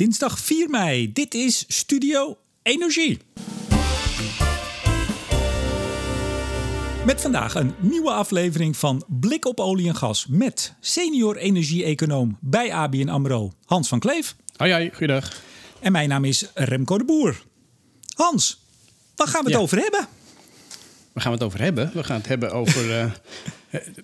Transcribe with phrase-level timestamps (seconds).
[0.00, 1.12] Dinsdag 4 mei.
[1.12, 3.18] Dit is Studio Energie.
[7.06, 12.72] Met vandaag een nieuwe aflevering van Blik op olie en gas met senior energie-econoom bij
[12.72, 14.36] ABN AMRO, Hans van Kleef.
[14.56, 15.32] Hoi, hoi, goeiedag.
[15.80, 17.42] En mijn naam is Remco de Boer.
[18.16, 18.60] Hans,
[19.14, 19.62] waar gaan we het Ja.
[19.62, 20.08] over hebben?
[21.12, 21.90] Waar gaan we het over hebben?
[21.94, 23.04] We gaan het hebben over eh,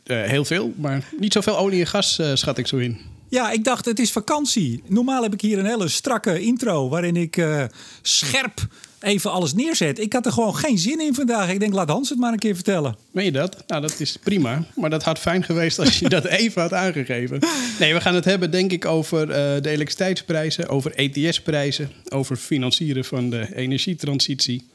[0.04, 2.98] eh, heel veel, maar niet zoveel olie en gas, eh, schat ik zo in.
[3.32, 4.82] Ja, ik dacht het is vakantie.
[4.86, 7.64] Normaal heb ik hier een hele strakke intro waarin ik eh,
[8.02, 8.66] scherp
[9.00, 9.98] even alles neerzet.
[9.98, 11.50] Ik had er gewoon geen zin in vandaag.
[11.50, 12.96] Ik denk, laat Hans het maar een keer vertellen.
[13.10, 13.64] Meen je dat?
[13.66, 14.64] Nou, dat is prima.
[14.74, 17.38] Maar dat had fijn geweest als je dat even had aangegeven.
[17.78, 23.04] Nee, we gaan het hebben, denk ik, over eh, de elektriciteitsprijzen, over ETS-prijzen, over financieren
[23.04, 24.66] van de energietransitie.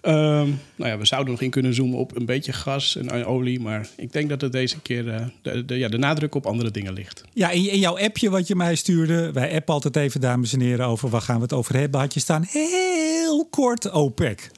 [0.00, 3.60] Ehm, nou ja, we zouden nog in kunnen zoomen op een beetje gas en olie,
[3.60, 6.70] maar ik denk dat het deze keer eh, de, de, ja, de nadruk op andere
[6.70, 7.24] dingen ligt.
[7.32, 10.60] Ja, in, in jouw appje wat je mij stuurde, wij appen altijd even, dames en
[10.60, 14.50] heren, over waar gaan we het over hebben, had je staan heel kort OPEC.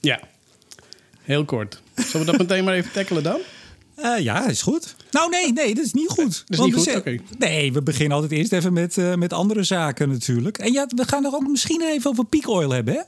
[0.00, 0.20] Ja,
[1.22, 1.82] heel kort.
[1.94, 3.40] Zullen we dat meteen maar even tackelen dan?
[3.94, 4.96] Eh, ja, is goed.
[5.10, 6.44] Nou, nee, nee, dat is niet goed.
[6.48, 6.96] is Want niet goed?
[6.96, 7.16] Oké.
[7.38, 10.58] Nee, we beginnen altijd eerst even met, eh, met andere zaken natuurlijk.
[10.58, 13.00] En ja, we gaan nog ook misschien even over peak oil hebben, hè?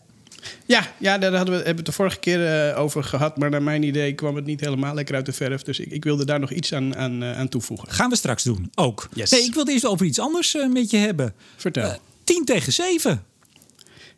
[0.67, 3.37] Ja, ja daar hadden we, hebben we het de vorige keer eh, over gehad.
[3.37, 5.63] Maar naar mijn idee kwam het niet helemaal lekker uit de verf.
[5.63, 7.91] Dus ik, ik wilde daar nog iets aan, aan, eh, aan toevoegen.
[7.91, 9.09] Gaan we straks doen, ook.
[9.15, 9.31] Yes.
[9.31, 11.35] Nee, ik wilde eerst over iets anders eh, met je hebben.
[11.57, 11.91] Vertel.
[11.91, 13.25] Eh, 10 tegen 7.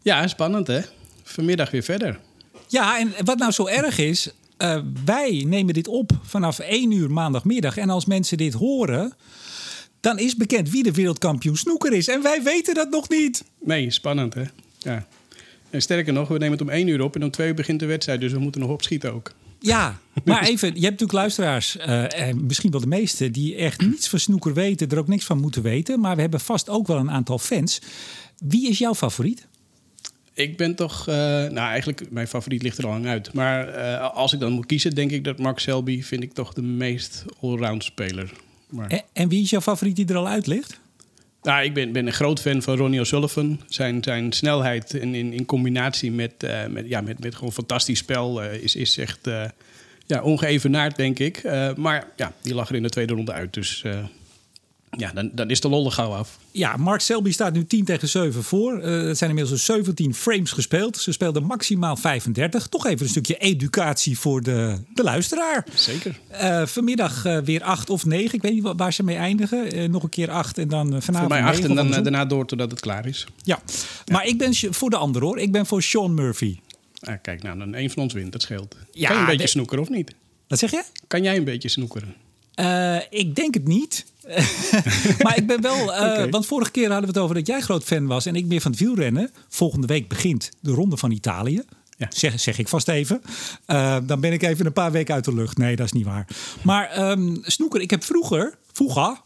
[0.03, 0.81] ja, spannend hè?
[1.23, 2.19] Vanmiddag weer verder.
[2.69, 4.31] Ja, en wat nou zo erg is,
[5.05, 7.77] wij nemen dit op vanaf 1 uur maandagmiddag.
[7.77, 9.13] En als mensen dit horen,
[10.01, 12.09] dan is bekend wie de wereldkampioen snoeker is.
[12.09, 13.45] En wij weten dat nog niet.
[13.61, 14.45] Nee, spannend hè?
[14.79, 15.07] Ja.
[15.71, 17.81] En sterker nog, we nemen het om één uur op en om twee uur begint
[17.81, 18.21] de wedstrijd.
[18.21, 19.33] Dus we moeten nog opschieten ook.
[19.59, 23.81] Ja, maar even, je hebt natuurlijk luisteraars, eh, en misschien wel de meeste, die echt
[23.81, 26.01] niets van snoeker weten, er ook niks van moeten weten.
[26.01, 27.81] Maar we hebben vast ook wel een aantal fans.
[28.39, 29.47] Wie is jouw favoriet?
[30.33, 33.33] Ik ben toch, eh, nou eigenlijk, mijn favoriet ligt er al lang uit.
[33.33, 36.53] Maar eh, als ik dan moet kiezen, denk ik dat Mark Selby vind ik toch
[36.53, 38.33] de meest allround speler.
[38.71, 40.81] Maar, En, en wie is jouw favoriet die er al uit ligt?
[41.47, 43.61] Nou, ik ben, ben een groot fan van Ronnie O'Sullivan.
[43.69, 47.99] Zijn, zijn snelheid in, in, in combinatie met, eh, met, ja, met, met gewoon fantastisch
[47.99, 49.45] spel eh, is, is echt eh,
[50.07, 51.43] ja, ongeëvenaard, denk ik.
[51.77, 53.55] Maar ja, die lag er in de tweede ronde uit.
[53.55, 53.85] Dus
[54.91, 56.39] ja, dan, dan is de lol er gauw af.
[56.51, 58.79] Ja, Mark Selby staat nu 10 tegen 7 voor.
[58.81, 60.97] Eh, Het zijn inmiddels 17 frames gespeeld.
[60.99, 62.67] Ze speelden maximaal 35.
[62.67, 65.67] Toch even een stukje educatie voor de, de luisteraar.
[65.75, 66.19] Zeker.
[66.29, 68.35] Eh, vanmiddag eh, weer 8 of 9.
[68.35, 69.91] Ik weet niet wa- waar ze mee eindigen.
[69.91, 72.47] Nog een keer 8 en dan vanavond Voor mij acht 9 en dan daarna door
[72.47, 73.27] totdat het klaar is.
[73.43, 73.59] Ja,
[74.13, 75.39] maar ik ben voor de ander hoor.
[75.39, 76.59] Ik ben voor Sean Murphy.
[77.01, 78.33] Ah, kijk, nou, dan één van ons wint.
[78.33, 78.77] Dat scheelt.
[78.93, 80.15] Ja, kan je een beetje de- snoekeren of niet?
[80.49, 80.83] Wat zeg je?
[81.07, 82.15] Kan jij een beetje snoekeren?
[82.57, 84.05] Eh, ik denk het niet.
[85.23, 85.95] maar ik ben wel.
[85.95, 86.31] eh.
[86.31, 88.61] Want vorige keer hadden we het over dat jij groot fan was en ik meer
[88.61, 89.31] van het wielrennen.
[89.49, 91.63] Volgende week begint de Ronde van Italië.
[91.99, 92.07] Ja.
[92.11, 93.23] Zeg, zeg ik vast even.
[93.67, 95.59] Eh, dan ben ik even een paar weken uit de lucht.
[95.59, 96.27] Nee, dat is niet waar.
[96.63, 99.17] Maar ehm, snoeker, ik heb vroeger, vroeger,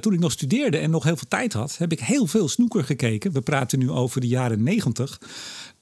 [0.00, 2.84] toen ik nog studeerde en nog heel veel tijd had, heb ik heel veel snoeker
[2.84, 3.32] gekeken.
[3.32, 5.20] We praten nu over de jaren negentig.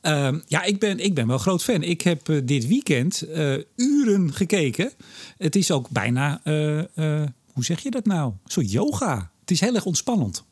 [0.02, 1.82] Ehm, ja, ik ben, ik ben wel groot fan.
[1.82, 4.90] Ik heb eh, dit weekend eh, uren gekeken.
[5.38, 8.32] Het is ook bijna, eh, hoe zeg je dat nou?
[8.46, 9.30] Zo yoga.
[9.40, 10.44] Het is heel erg ontspannend.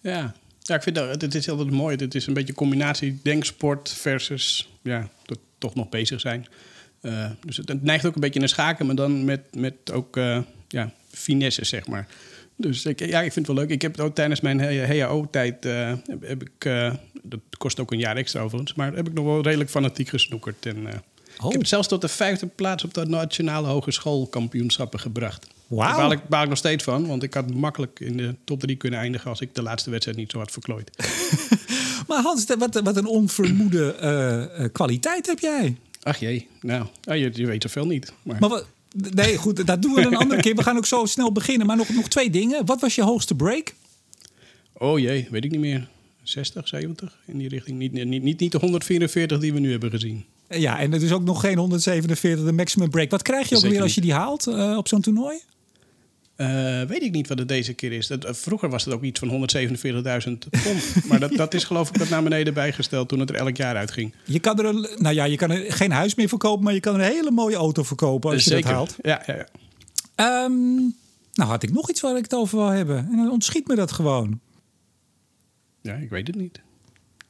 [0.00, 0.34] Ja.
[0.60, 1.96] Ja, ik vind dat het is altijd mooi.
[1.96, 6.46] Het is een beetje een combinatie denksport versus ja, to- toch nog bezig zijn.
[7.46, 10.16] Dus het, neigt ook een beetje naar schaken, maar dan met, met ook
[10.68, 12.06] ja, finesse, zeg maar.
[12.60, 13.74] Dus ik, ja, ik vind het wel leuk.
[13.74, 17.92] Ik heb het ook tijdens mijn HAO-tijd, eh, heb, heb ik, eh, dat kost ook
[17.92, 20.66] een jaar extra overigens, maar heb ik nog wel redelijk fanatiek gesnoekerd.
[20.66, 20.94] En, eh,
[21.38, 21.46] Oh.
[21.46, 25.46] Ik heb het zelfs tot de vijfde plaats op de nationale hogeschoolkampioenschappen gebracht.
[25.66, 25.88] Wauw.
[25.88, 28.60] Daar baal ik, baal ik nog steeds van, want ik had makkelijk in de top
[28.60, 30.90] drie kunnen eindigen als ik de laatste wedstrijd niet zo had verklooid.
[32.08, 35.76] Maar Hans, wat, wat een onvermoede kwaliteit heb jij.
[36.02, 38.12] Ach jee, nou, oh, je, je weet zoveel niet.
[38.22, 40.54] Maar, Maar wat, nee, goed, dat doen we een andere keer.
[40.54, 41.66] We gaan ook zo snel beginnen.
[41.66, 42.66] Maar nog, nog twee dingen.
[42.66, 43.74] Wat was je hoogste break?
[44.72, 45.88] oh jee, weet ik niet meer.
[46.22, 47.78] 60, 70 in die richting.
[47.78, 50.24] Niet, niet, niet, niet de 144 die we nu hebben gezien.
[50.48, 53.10] Ja, en het is ook nog geen 147 de maximum break.
[53.10, 55.38] Wat krijg je ook Zeker weer als je die haalt eh, op zo'n toernooi?
[56.40, 58.06] Eh, weet ik niet wat het deze keer is.
[58.06, 60.94] Dat, eh, vroeger was het ook iets van 147.000 pond.
[61.08, 63.76] maar dat, dat is geloof ik wat naar beneden bijgesteld toen het er elk jaar
[63.76, 64.14] uitging.
[64.24, 66.80] Je kan er, een, nou ja, je kan er geen huis meer verkopen, maar je
[66.80, 68.66] kan er een hele mooie auto verkopen als je Zeker.
[68.66, 68.96] dat haalt.
[69.02, 69.46] Ja, ja, ja.
[70.14, 70.74] Ehm,
[71.32, 72.96] nou had ik nog iets waar ik het over wil hebben.
[73.10, 74.40] En dan ontschiet me dat gewoon.
[75.82, 76.60] ja, ik weet het niet.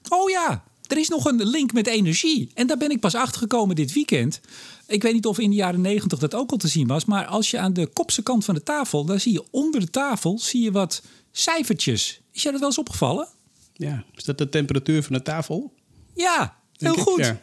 [0.08, 2.50] Oh ja, er is nog een link met energie.
[2.54, 4.40] En daar ben ik pas achter gekomen dit weekend.
[4.86, 7.04] Ik weet niet of in de jaren negentig dat ook al te zien was.
[7.04, 9.90] Maar als je aan de kopse kant van de tafel, daar zie je onder de
[9.90, 11.02] tafel zie je wat
[11.32, 12.20] cijfertjes.
[12.32, 13.28] Is jij dat wel eens opgevallen?
[13.72, 15.72] Ja, is dat de temperatuur van de tafel?
[16.14, 16.38] Ja,
[16.76, 17.12] heel Denk ik?
[17.12, 17.24] goed.
[17.24, 17.40] Ja.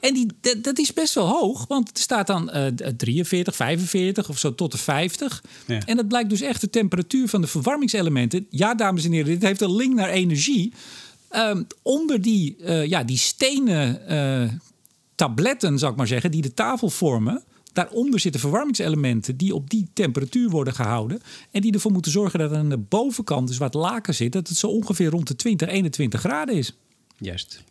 [0.00, 2.66] En die, dat, dat is best wel hoog, want er staat dan eh
[2.96, 5.44] 43, 45 of zo tot de 50.
[5.66, 5.80] Ja.
[5.86, 8.46] En dat blijkt dus echt de temperatuur van de verwarmingselementen.
[8.50, 10.72] Ja, dames en heren, dit heeft een link naar energie.
[11.36, 14.52] Ehm, onder die, eh, ja, die stenen eh,
[15.14, 17.42] tabletten, zou ik maar zeggen, die de tafel vormen.
[17.72, 21.22] Daaronder zitten verwarmingselementen die op die temperatuur worden gehouden.
[21.50, 24.48] En die ervoor moeten zorgen dat aan de bovenkant, dus waar het laken zit, dat
[24.48, 26.76] het zo ongeveer rond de 20, 21 graden is.
[27.18, 27.62] Juist.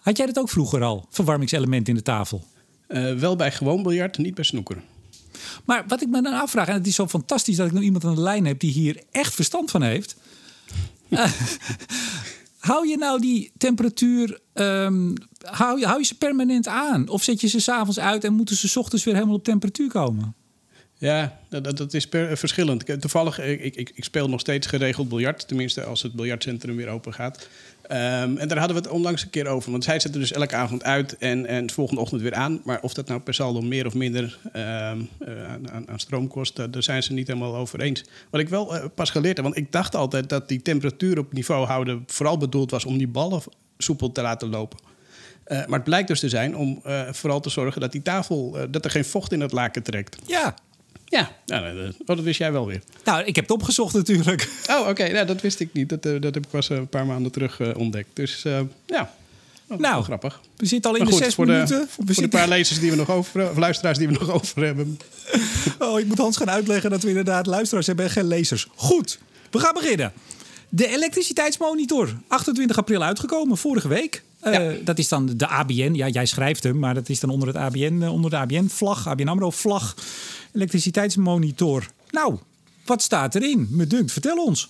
[0.00, 2.44] Had jij dat ook vroeger al, verwarmingselementen in de tafel?
[2.86, 4.82] Eh, wel bij gewoon biljart, niet bij snoeker.
[5.64, 8.04] Maar wat ik me dan afvraag, en het is zo fantastisch dat ik nu iemand
[8.04, 10.16] aan de lijn heb die hier echt verstand van heeft.
[12.64, 17.08] hou je nou die temperatuur, ehm, hou, je, hou je ze permanent aan?
[17.08, 19.88] Of zet je ze s'avonds uit en moeten ze 's ochtends weer helemaal op temperatuur
[19.88, 20.34] komen?
[20.98, 23.00] Ja, dat, dat- is verschillend.
[23.00, 25.48] Toevallig, ik, ik, ik speel nog steeds geregeld biljart.
[25.48, 27.48] Tenminste, als het biljartcentrum weer open gaat.
[27.86, 29.70] Ehm, en daar hadden we het onlangs een keer over.
[29.70, 32.60] Want zij zetten dus elke avond uit en, en de volgende ochtend weer aan.
[32.64, 36.56] Maar of dat nou per saldo meer of minder ehm, eh, aan, aan, stroom kost,
[36.56, 38.04] daar, zijn ze niet helemaal over eens.
[38.30, 41.32] Wat ik wel eh, pas geleerd heb, want ik dacht altijd dat die temperatuur op
[41.32, 43.42] niveau houden vooral bedoeld was om die ballen
[43.78, 44.78] soepel te laten lopen.
[45.44, 48.84] Eh, maar het blijkt dus te zijn om vooral te zorgen dat die tafel, dat
[48.84, 50.16] er geen vocht in het laken trekt.
[50.26, 50.54] Ja,
[51.14, 52.82] Ja, nou, dat, oh, dat wist jij wel weer.
[53.04, 54.48] nou, ik heb het opgezocht natuurlijk.
[54.70, 55.88] Oh, oké, nou, dat wist ik niet.
[55.88, 58.08] Dat, eh, dat heb ik pas eh, een paar maanden terug eh, ontdekt.
[58.12, 58.42] Dus
[58.86, 59.10] ja,
[59.68, 60.40] oh, Nou, grappig.
[60.56, 61.88] We zitten al in Maar de goed, zes voor de, minuten.
[61.88, 64.30] voor, we voor de paar lezers die we nog over, of luisteraars die we nog
[64.40, 64.98] over hebben.
[65.78, 68.68] Oh, ik moet Hans gaan uitleggen dat we inderdaad luisteraars hebben en geen lezers.
[68.74, 69.18] Goed,
[69.50, 70.12] we gaan beginnen.
[70.68, 74.22] De elektriciteitsmonitor, 28 april uitgekomen, vorige week.
[74.42, 74.72] Ja.
[74.84, 75.92] Dat is dan de ABN.
[75.94, 79.28] Ja, jij schrijft hem, maar dat is dan onder, het ABN, onder de ABN-vlag, ABN
[79.28, 79.94] AMRO-vlag.
[80.54, 81.86] Elektriciteitsmonitor.
[82.10, 82.36] Nou,
[82.84, 83.68] wat staat erin?
[83.70, 84.68] Me dunkt, vertel ons.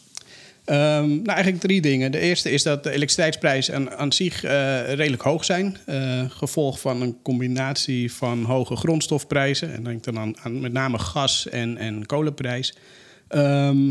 [0.65, 2.11] Ehm, nou, eigenlijk drie dingen.
[2.11, 5.77] De eerste is dat de elektriciteitsprijzen aan, zich eh, redelijk hoog zijn.
[5.87, 9.75] Eh, gevolg van een combinatie van hoge grondstofprijzen.
[9.75, 12.75] En denk dan aan, met name gas en, en kolenprijs.
[13.29, 13.91] Ehm,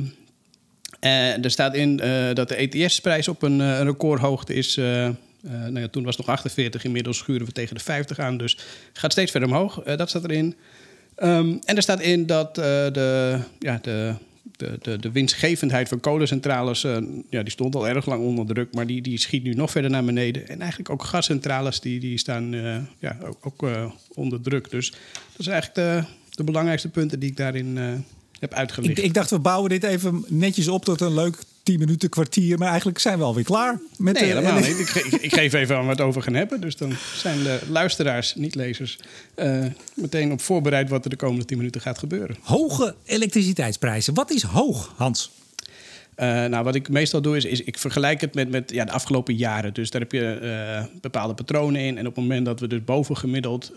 [0.99, 4.77] en er staat in eh, dat de ETS-prijs op een, eh, recordhoogte is.
[4.77, 5.13] eh, eh,
[5.43, 8.37] nou ja, toen was het nog 48, inmiddels schuren we tegen de 50 aan.
[8.37, 8.57] Dus
[8.93, 9.81] gaat steeds verder omhoog.
[9.81, 10.55] Eh, dat staat erin.
[11.15, 14.13] Ehm, en er staat in dat eh, de, ja, de,
[14.57, 16.83] de, de, de winstgevendheid van kolencentrales...
[16.83, 16.97] eh,
[17.29, 19.91] ja, die stond al erg lang onder druk, maar die, die schiet nu nog verder
[19.91, 20.47] naar beneden.
[20.47, 24.69] En eigenlijk ook gascentrales die, die staan eh, ja, ook, ook onder druk.
[24.69, 24.89] Dus
[25.35, 27.77] dat zijn eigenlijk de, de belangrijkste punten die ik daarin
[28.43, 28.97] heb uitgelicht.
[28.97, 32.57] Ik, ik dacht, we bouwen dit even netjes op tot een leuk 10 minuten kwartier.
[32.57, 33.79] Maar eigenlijk zijn we alweer klaar.
[33.97, 34.79] Met Nee, de- helemaal niet.
[34.79, 36.61] Ik, ge- ik, ik geef even aan wat we over gaan hebben.
[36.61, 38.99] Dus dan zijn de luisteraars, niet lezers,
[39.35, 42.35] eh, meteen op voorbereid wat er de komende 10 minuten gaat gebeuren.
[42.41, 44.13] Hoge elektriciteitsprijzen.
[44.13, 45.31] Wat is hoog, Hans?
[46.15, 48.91] Eh, nou, wat ik meestal doe is, is ik vergelijk het met, met ja, de
[48.91, 49.73] afgelopen jaren.
[49.73, 51.97] Dus daar heb je eh, bepaalde patronen in.
[51.97, 53.71] En op het moment dat we dus bovengemiddeld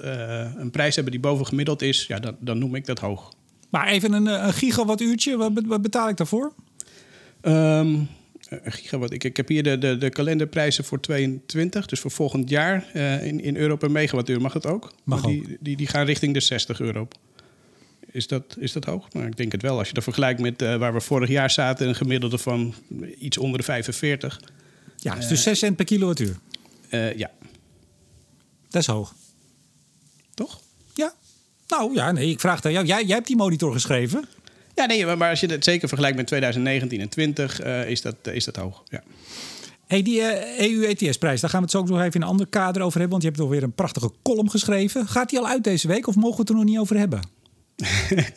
[0.57, 3.33] een prijs hebben die bovengemiddeld is, ja, dan, dan noem ik dat hoog.
[3.76, 6.52] Maar even een, eh, een gigawattuurtje, wat, wat betaal ik daarvoor?
[7.40, 8.08] Een
[8.64, 9.12] gigawatt.
[9.12, 13.26] Ik, ik heb hier de, de, de kalenderprijzen voor 22, dus voor volgend jaar eh,
[13.26, 14.40] in, in euro per megawattuur.
[14.40, 14.93] Mag dat ook?
[15.05, 17.08] Mag Maar die, die, die gaan richting de 60 euro.
[18.11, 19.12] Is dat, is dat hoog?
[19.12, 19.78] Nou, ik denk het wel.
[19.78, 22.75] Als je dat vergelijkt met eh, waar we vorig jaar zaten, een gemiddelde van
[23.19, 24.40] iets onder de 45.
[24.96, 26.38] Ja, is dus 6 cent per kilowattuur.
[26.90, 27.30] Ja,
[28.68, 29.14] Dat is hoog.
[30.35, 30.61] toch?
[31.68, 32.87] Nou ja, nee, ik vraag het aan jou.
[32.87, 34.25] Jij, jij hebt die monitor geschreven.
[34.75, 38.16] Ja, nee, maar- als je het zeker vergelijkt met 2019 en 20, eh, is, dat,
[38.23, 38.82] is dat hoog.
[38.88, 39.02] Ja.
[39.87, 40.23] Hey, die
[40.58, 43.11] EU-ETS-prijs, daar gaan we het zo ook nog even in een ander kader over hebben.
[43.11, 45.06] Want je hebt nog weer een prachtige column geschreven.
[45.08, 47.20] Gaat die al uit deze week of mogen we het er nog niet over hebben?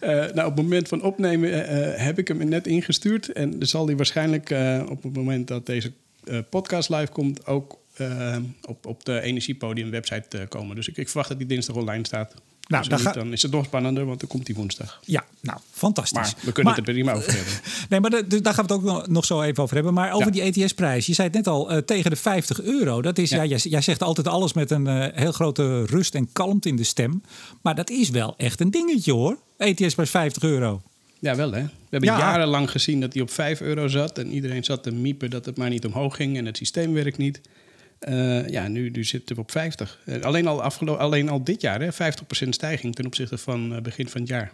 [0.00, 3.32] Eh, nou, op het moment van opnemen eh, heb ik hem net ingestuurd.
[3.32, 5.92] En dan zal die waarschijnlijk eh, op het moment dat deze
[6.24, 7.46] eh, podcast live komt...
[7.46, 8.36] ook eh,
[8.68, 10.76] op, op de Energiepodium website eh, komen.
[10.76, 12.34] Dus ik, ik verwacht dat die dinsdag online staat.
[12.34, 15.00] Nou, Nou, dan niet, ga- dan is het nog spannender, want dan komt die woensdag.
[15.04, 16.18] Ja, nou, fantastisch.
[16.18, 17.52] Maar we kunnen Maar- het er prima over hebben.
[17.88, 19.94] Nee, maar de- daar gaan we het ook nog- zo even over hebben.
[19.94, 20.50] Maar over Ja.
[20.50, 21.06] die ETS-prijs.
[21.06, 23.02] Je zei het net al, eh, tegen de 50 euro.
[23.02, 23.36] Dat is, ja.
[23.42, 23.44] Ja.
[23.48, 27.22] jij, jij zegt altijd alles met een heel grote rust en kalmte in de stem.
[27.62, 29.38] Maar dat is wel echt een dingetje hoor.
[29.56, 30.82] ETS-prijs 50 euro.
[31.18, 31.62] Ja, wel hè.
[31.62, 32.18] We hebben Ja.
[32.18, 34.18] jarenlang gezien dat hij op 5 euro zat.
[34.18, 36.36] En iedereen zat te miepen dat het maar niet omhoog ging.
[36.36, 37.40] En het systeem werkt niet.
[38.02, 39.98] Eh, ja, nu, nu zitten we op 50.
[40.04, 43.80] Eh, alleen, al afgelo- alleen al dit jaar, hè, 50% stijging ten opzichte van eh,
[43.82, 44.52] begin van het jaar.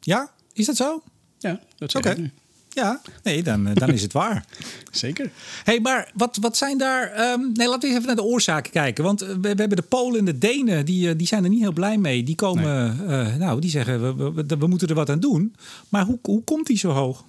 [0.00, 1.02] Ja, is dat zo?
[1.38, 2.30] Ja, dat zeg ik nu.
[2.68, 4.44] Ja, nee, dan, dan is het waar.
[4.90, 5.30] Zeker.
[5.64, 7.10] hey, maar wat, wat zijn daar...
[7.10, 9.04] ehm, nee, laten we eens even naar de oorzaken kijken.
[9.04, 11.72] Want we, we hebben de Polen en de Denen, die, die zijn er niet heel
[11.72, 12.22] blij mee.
[12.22, 12.96] Die komen,
[13.38, 15.54] nou, die zeggen, we, we, we moeten er wat aan doen.
[15.88, 17.24] Maar hoe, hoe komt die zo hoog?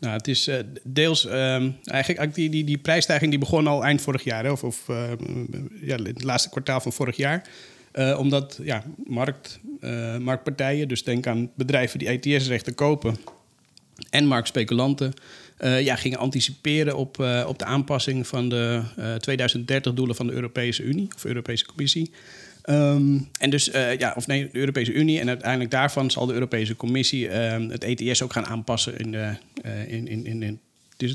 [0.00, 4.00] Nou, het is uh, deels uh, eigenlijk die, die, die prijsstijging die begon al eind
[4.00, 5.10] vorig jaar, of, of uh,
[5.80, 7.48] ja, het laatste kwartaal van vorig jaar.
[7.92, 9.60] Uh, omdat ja, markt,
[10.20, 13.16] marktpartijen, dus denk aan bedrijven die ETS-rechten kopen
[14.10, 15.12] en marktspeculanten,
[15.58, 18.82] ja, gingen anticiperen op, op de aanpassing van de
[19.30, 22.10] 2030-doelen van de Europese Unie of Europese Commissie.
[22.70, 25.20] Um, en dus, uh, ja, of nee, de Europese Unie.
[25.20, 29.32] En uiteindelijk daarvan zal de Europese Commissie uh, het ETS ook gaan aanpassen in, de,
[29.64, 30.60] uh, in, in, in, in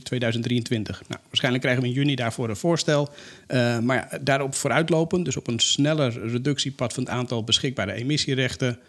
[0.03, 1.01] 2023.
[1.07, 3.09] Nou, waarschijnlijk krijgen we in juni daarvoor een voorstel.
[3.47, 8.79] Uh, maar daarop vooruitlopend, dus op een sneller reductiepad van het aantal beschikbare emissierechten.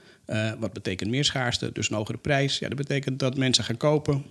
[0.59, 2.59] Wat betekent meer schaarste, dus een hogere prijs.
[2.59, 4.25] Ja, dat betekent dat mensen gaan kopen.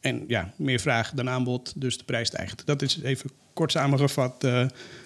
[0.00, 2.62] En ja, meer vraag dan aanbod, dus de prijs stijgt.
[2.66, 4.46] Dat is even kort samengevat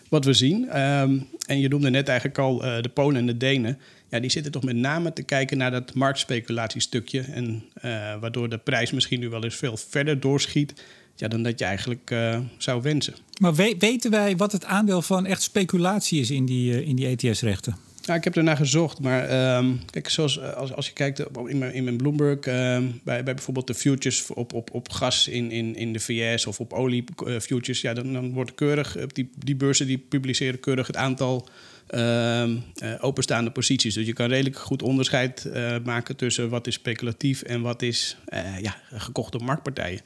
[0.08, 0.80] wat we zien.
[0.80, 3.78] Um, en je noemde net eigenlijk al uh, de Polen en de Denen.
[4.08, 7.20] Ja, die zitten toch met name te kijken naar dat marktspeculatiestukje.
[7.20, 7.82] En uh,
[8.20, 10.74] waardoor de prijs misschien nu wel eens veel verder doorschiet
[11.16, 13.14] ja, dan dat je eigenlijk uh, zou wensen.
[13.40, 17.06] Maar we weten wij wat het aandeel van echt speculatie is in die, in die
[17.06, 17.87] ETS-rechten?
[18.08, 21.72] Ja, ik heb ernaar gezocht, maar um, kijk, zoals als, als je kijkt in mijn,
[21.72, 25.76] in mijn Bloomberg, um, bij, bij bijvoorbeeld de futures op, op, op gas in, in,
[25.76, 29.56] in de VS of op olie uh, futures, ja, dan, dan wordt keurig, die, die
[29.56, 31.48] beurzen die publiceren keurig het aantal
[31.90, 32.52] uh,
[33.00, 33.94] openstaande posities.
[33.94, 35.50] Dus je kan redelijk goed onderscheid
[35.84, 38.16] maken tussen wat is speculatief en wat is
[38.60, 40.00] ja, gekocht door marktpartijen.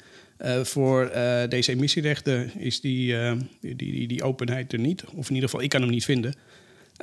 [0.63, 1.11] Voor
[1.49, 3.17] deze emissierechten is die,
[3.61, 5.05] die, die, die, openheid er niet.
[5.15, 6.35] Of in ieder geval, ik kan hem niet vinden.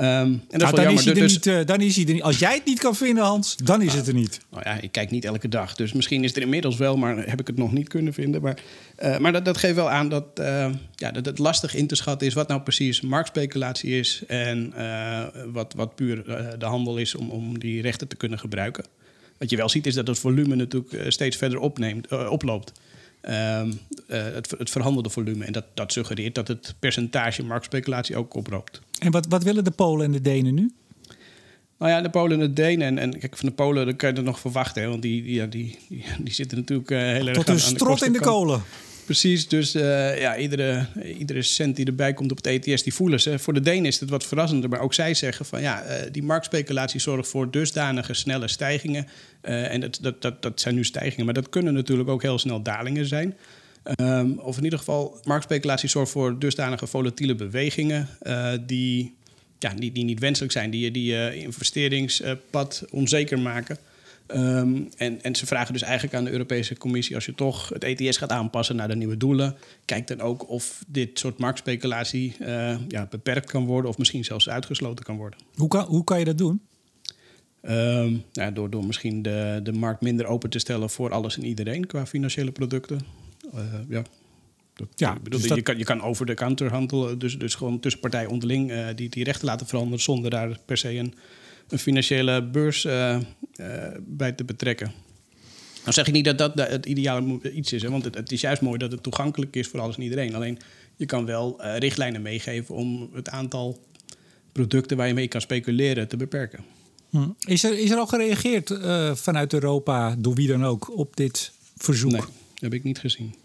[0.01, 2.05] Um, en dat nou, is dan, is hij er dus, niet, uh, dan is hij
[2.05, 2.21] er niet.
[2.21, 4.39] Als jij het niet kan vinden, Hans, dan is het er niet.
[4.51, 5.75] Nou ja, ik kijk niet elke dag.
[5.75, 8.41] Dus misschien is het er inmiddels wel, maar heb ik het nog niet kunnen vinden.
[8.41, 8.59] Maar,
[9.03, 11.95] uh, maar dat, dat, geeft wel aan dat, uh, ja, dat het lastig in te
[11.95, 14.23] schatten is wat nou precies marktspeculatie is.
[14.27, 14.73] En
[15.53, 16.23] wat, wat puur
[16.57, 18.85] de handel is om, om die rechten te kunnen gebruiken.
[19.37, 22.71] Wat je wel ziet is dat het volume natuurlijk steeds verder opneemt, oploopt.
[23.21, 25.45] Um, het, het verhandelde volume.
[25.45, 28.81] En dat, dat suggereert dat het percentage marktspeculatie ook oploopt.
[28.99, 30.71] En wat, wat willen de Polen en de Denen nu?
[31.77, 32.87] Nou ja, de Polen en de Denen.
[32.87, 34.81] En, en kijk, van de Polen dan kan je er nog verwachten.
[34.81, 38.03] Hè, want die, die, die, die, die zitten natuurlijk uh, heel erg Tot een strot
[38.03, 38.61] in de kolen.
[39.09, 40.85] Precies, dus uh, ja, iedere,
[41.17, 43.39] iedere cent die erbij komt op het ETS, die voelen ze.
[43.39, 46.23] Voor de Denen is het wat verrassender, maar ook zij zeggen van ja, uh, die
[46.23, 49.07] marktspeculatie zorgt voor dusdanige snelle stijgingen.
[49.41, 52.39] Uh, en dat, dat, dat, dat zijn nu stijgingen, maar dat kunnen natuurlijk ook heel
[52.39, 53.37] snel dalingen zijn.
[54.01, 58.07] Um, of in ieder geval, marktspeculatie zorgt voor dusdanige volatiele bewegingen
[58.65, 59.15] die,
[59.59, 63.77] ja, die, die niet wenselijk zijn, die je investeringspad onzeker maken.
[64.35, 67.83] Um, en, en ze vragen dus eigenlijk aan de Europese Commissie: als je toch het
[67.83, 69.55] ETS gaat aanpassen naar de nieuwe doelen,
[69.85, 74.49] kijk dan ook of dit soort marktspeculatie uh, ja, beperkt kan worden of misschien zelfs
[74.49, 75.39] uitgesloten kan worden.
[75.55, 76.61] Hoe kan, hoe kan je dat doen?
[77.61, 81.45] Um, ja, door, door misschien de, de markt minder open te stellen voor alles en
[81.45, 82.99] iedereen qua financiële producten.
[83.55, 84.03] Uh, ja.
[84.73, 85.57] Dat, ja, bedoel, dus dat...
[85.57, 88.87] je, kan, je kan over de counter handelen, dus, dus gewoon tussen partijen onderling uh,
[88.95, 91.13] die, die rechten laten veranderen zonder daar per se een
[91.69, 93.17] een financiële beurs uh,
[93.59, 93.65] uh,
[93.99, 94.91] bij te betrekken.
[95.81, 98.41] Nou zeg ik niet dat dat het ideale iets is, hè, want het, het, is
[98.41, 100.35] juist mooi dat het toegankelijk is voor alles en iedereen.
[100.35, 100.59] Alleen
[100.95, 103.79] je kan wel uh, richtlijnen meegeven om het aantal
[104.51, 106.59] producten waar je mee kan speculeren te beperken.
[107.09, 107.29] Hm.
[107.39, 108.73] Is, er, is er al gereageerd
[109.13, 112.11] vanuit Europa, door wie dan ook, op dit verzoek?
[112.11, 112.21] Nee,
[112.55, 113.35] heb ik niet gezien.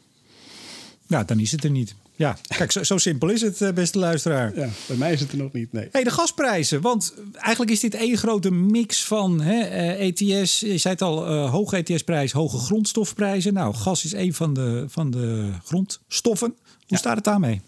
[1.06, 1.94] Nou, dan is het er niet.
[2.16, 4.56] Ja, kijk, zo, zo, simpel is het, eh, beste luisteraar.
[4.56, 5.88] Ja, bij mij is het er nog niet, nee.
[5.92, 9.60] Hey, de gasprijzen, want eigenlijk is dit één grote mix van hè,
[9.92, 13.54] ETS, je zei het al, uh, hoge ETS-prijs, hoge grondstofprijzen.
[13.54, 16.48] Nou, gas is een van de, van de grondstoffen.
[16.58, 16.96] Hoe ja.
[16.96, 17.60] staat het daarmee?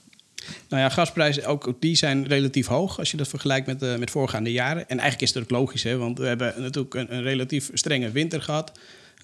[0.68, 4.10] Nou ja, gasprijzen, ook die zijn relatief hoog als je dat vergelijkt met, uh, met
[4.10, 4.88] voorgaande jaren.
[4.88, 8.10] En eigenlijk is dat ook logisch, hè, want we hebben natuurlijk een, een relatief strenge
[8.10, 8.72] winter gehad.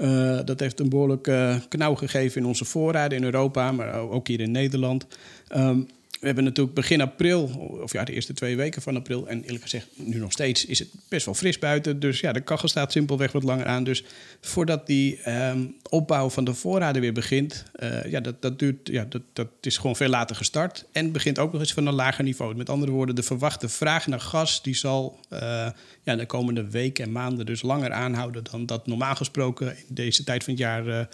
[0.02, 4.28] Uh, dat heeft een behoorlijk uh, knauw gegeven in onze voorraden in Europa, maar ook
[4.28, 5.06] hier in Nederland.
[5.56, 5.86] Um,
[6.22, 7.42] we hebben natuurlijk begin april,
[7.82, 10.78] of ja, de eerste twee weken van april, en eerlijk gezegd, nu nog steeds, is
[10.78, 12.00] het best wel fris buiten.
[12.00, 13.84] Dus ja, de kachel staat simpelweg wat langer aan.
[13.84, 14.04] Dus
[14.40, 19.06] voordat die um, opbouw van de voorraden weer begint, uh, ja, dat, dat duurt, ja,
[19.08, 20.84] dat, dat is gewoon veel later gestart.
[20.92, 22.54] En begint ook nog eens van een lager niveau.
[22.54, 25.38] Met andere woorden, de verwachte vraag naar gas, die zal uh,
[26.02, 30.24] ja, de komende weken en maanden dus langer aanhouden dan dat normaal gesproken in deze
[30.24, 31.08] tijd van het jaar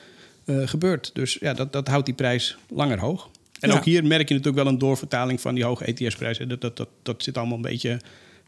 [0.44, 1.10] uh, gebeurt.
[1.14, 3.28] Dus ja, dat, dat houdt die prijs langer hoog.
[3.60, 3.76] En ja.
[3.76, 6.48] ook hier merk je natuurlijk wel een doorvertaling van die hoge ETS-prijzen.
[6.48, 8.00] Dat, dat, dat, dat zit allemaal een beetje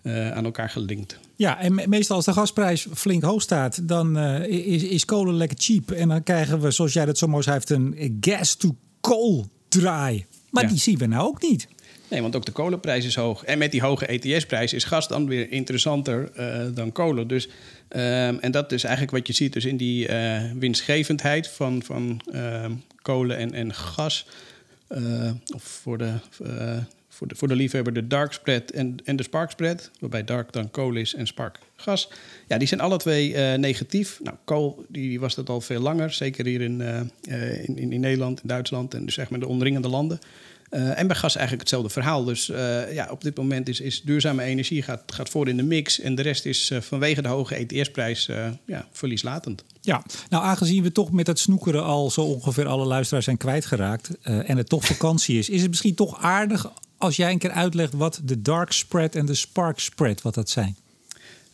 [0.02, 1.18] uh, aan elkaar gelinkt.
[1.36, 5.34] Ja, en me meestal als de gasprijs flink hoog staat, dan uh, is, is kolen
[5.34, 5.90] lekker cheap.
[5.90, 10.26] En dan krijgen we, zoals jij dat zo mooi schrijft, een gas-to-coal draai.
[10.50, 10.68] Maar ja.
[10.68, 11.68] die zien we nou ook niet.
[12.08, 13.44] Nee, want ook de kolenprijs is hoog.
[13.44, 17.28] En met die hoge ETS-prijs is gas dan weer interessanter uh, dan kolen.
[17.28, 20.08] Dus, um, en dat is eigenlijk wat je ziet dus in die
[20.58, 22.64] winstgevendheid van, van uh,
[23.02, 24.26] kolen en, en gas.
[25.54, 26.14] Of voor de,
[27.08, 29.90] voor, de, voor de liefhebber de dark spread en, en de spark spread.
[30.00, 32.10] Waarbij dark dan kolen is en spark gas.
[32.48, 34.20] Ja, die zijn alle twee negatief.
[34.22, 36.12] Nou, kool die was dat al veel langer.
[36.12, 39.88] Zeker hier in, in, in, in Nederland, in Duitsland en dus zeg maar de omringende
[39.88, 40.18] landen.
[40.70, 42.24] Uh, en bij gas eigenlijk hetzelfde verhaal.
[42.24, 45.62] Dus uh, ja, op dit moment is, is duurzame energie gaat, gaat voor in de
[45.62, 46.00] mix.
[46.00, 48.28] En de rest is uh, vanwege de hoge ETS-prijs
[48.66, 49.64] ja, verlieslatend.
[49.80, 54.10] Ja, nou aangezien we toch met het snoekeren al zo ongeveer alle luisteraars zijn kwijtgeraakt.
[54.22, 57.92] en het toch vakantie is, is het misschien toch aardig als jij een keer uitlegt
[57.92, 60.76] wat de dark spread en de spark spread, wat dat zijn.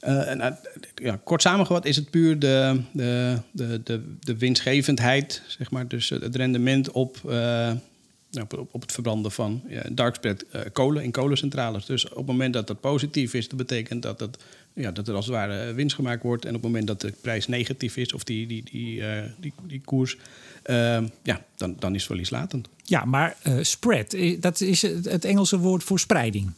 [0.01, 0.55] Nou,
[0.95, 5.89] ja, kort samengevat is het puur de, de, de, de, de winstgevendheid, zeg maar.
[5.89, 7.21] Dus het rendement op
[8.43, 11.87] op, op, het verbranden van ja, darkspread uh, kolen in kolencentrales.
[11.87, 14.39] Dus op het moment dat dat positief is, dat betekent dat, het,
[14.73, 16.45] ja, dat er als het ware winst gemaakt wordt.
[16.45, 19.53] En op het moment dat de prijs negatief is, of die, die, die, uh, die,
[19.63, 20.17] die koers,
[20.65, 22.69] uh, ja, dan, dan is het verlieslatend.
[22.83, 26.53] Ja, maar spread, dat is het Engelse woord voor spreiding.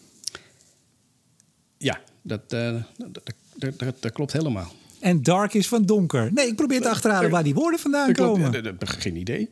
[1.78, 4.72] Ja, dat, dat, dat, dat, dat klopt helemaal.
[5.00, 6.32] En dark is van donker.
[6.32, 8.76] Nee, ik probeer te achterhalen waar die woorden vandaan komen.
[8.78, 9.48] Geen idee.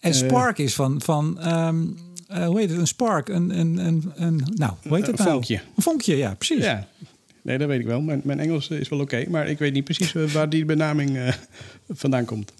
[0.00, 0.16] En eh.
[0.16, 1.96] Spark is van, van um,
[2.30, 5.28] uh, hoe heet het, een Spark, een, een, een, een nou, hoe heet het nou?
[5.28, 5.60] Een vonkje.
[5.76, 6.64] Een vonkje, ja, precies.
[6.64, 6.88] Ja.
[7.42, 8.00] Nee, dat weet ik wel.
[8.00, 11.16] Mijn, mijn Engels is wel oké, maar ik weet niet precies eh, waar die benaming
[11.16, 11.32] uh,
[11.88, 12.52] vandaan komt.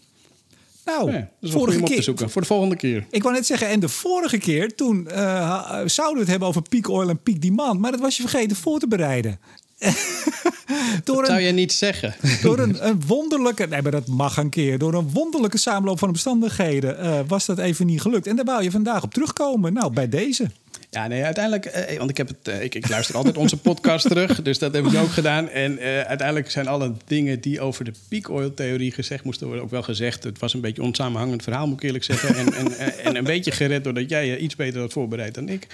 [0.85, 3.07] Nou, ja, vorige keer, te zoeken voor de volgende keer.
[3.11, 6.63] Ik wou net zeggen, en de vorige keer, toen uh, zouden we het hebben over
[6.63, 9.39] peak oil en peak demand, maar dat was je vergeten voor te bereiden.
[11.05, 12.15] door dat zou je niet zeggen.
[12.43, 14.79] Door een, een, wonderlijke, nee, maar dat mag een keer.
[14.79, 18.27] Door een wonderlijke samenloop van omstandigheden uh, was dat even niet gelukt.
[18.27, 19.73] En daar wou je vandaag op terugkomen.
[19.73, 20.51] Nou, bij deze.
[20.91, 24.09] Ja, nee, uiteindelijk, eh, want ik, heb het, eh, ik, ik, luister altijd onze podcast
[24.15, 25.49] terug, dus dat heb ik ook gedaan.
[25.49, 29.65] En eh, uiteindelijk zijn alle dingen die over de peak oil theorie gezegd moesten worden
[29.65, 30.25] ook wel gezegd.
[30.25, 32.37] Het was een beetje een onsamenhangend verhaal, moet ik eerlijk zeggen.
[32.37, 35.67] En, en, en een beetje gered doordat jij je iets beter had voorbereid dan ik.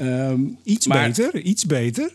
[0.00, 2.10] Um, iets beter, iets beter.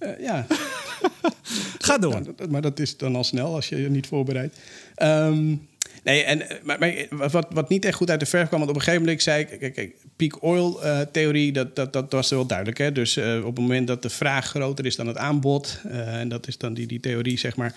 [0.00, 0.46] Uh, ja.
[1.78, 2.20] Ga door.
[2.48, 4.56] maar dat is dan al snel als je je niet voorbereidt.
[5.02, 5.68] Um,
[6.04, 8.76] nee, en, maar, maar, wat, wat niet echt goed uit de verf kwam, want op
[8.76, 12.30] een gegeven moment zei ik, kijk, kijk peak oil uh, theorie, dat, dat, dat was
[12.30, 12.78] wel duidelijk.
[12.78, 12.92] Hè?
[12.92, 16.48] Dus uh, op het moment dat de vraag groter is dan het aanbod, en dat
[16.48, 17.74] is dan die, die theorie, zeg maar,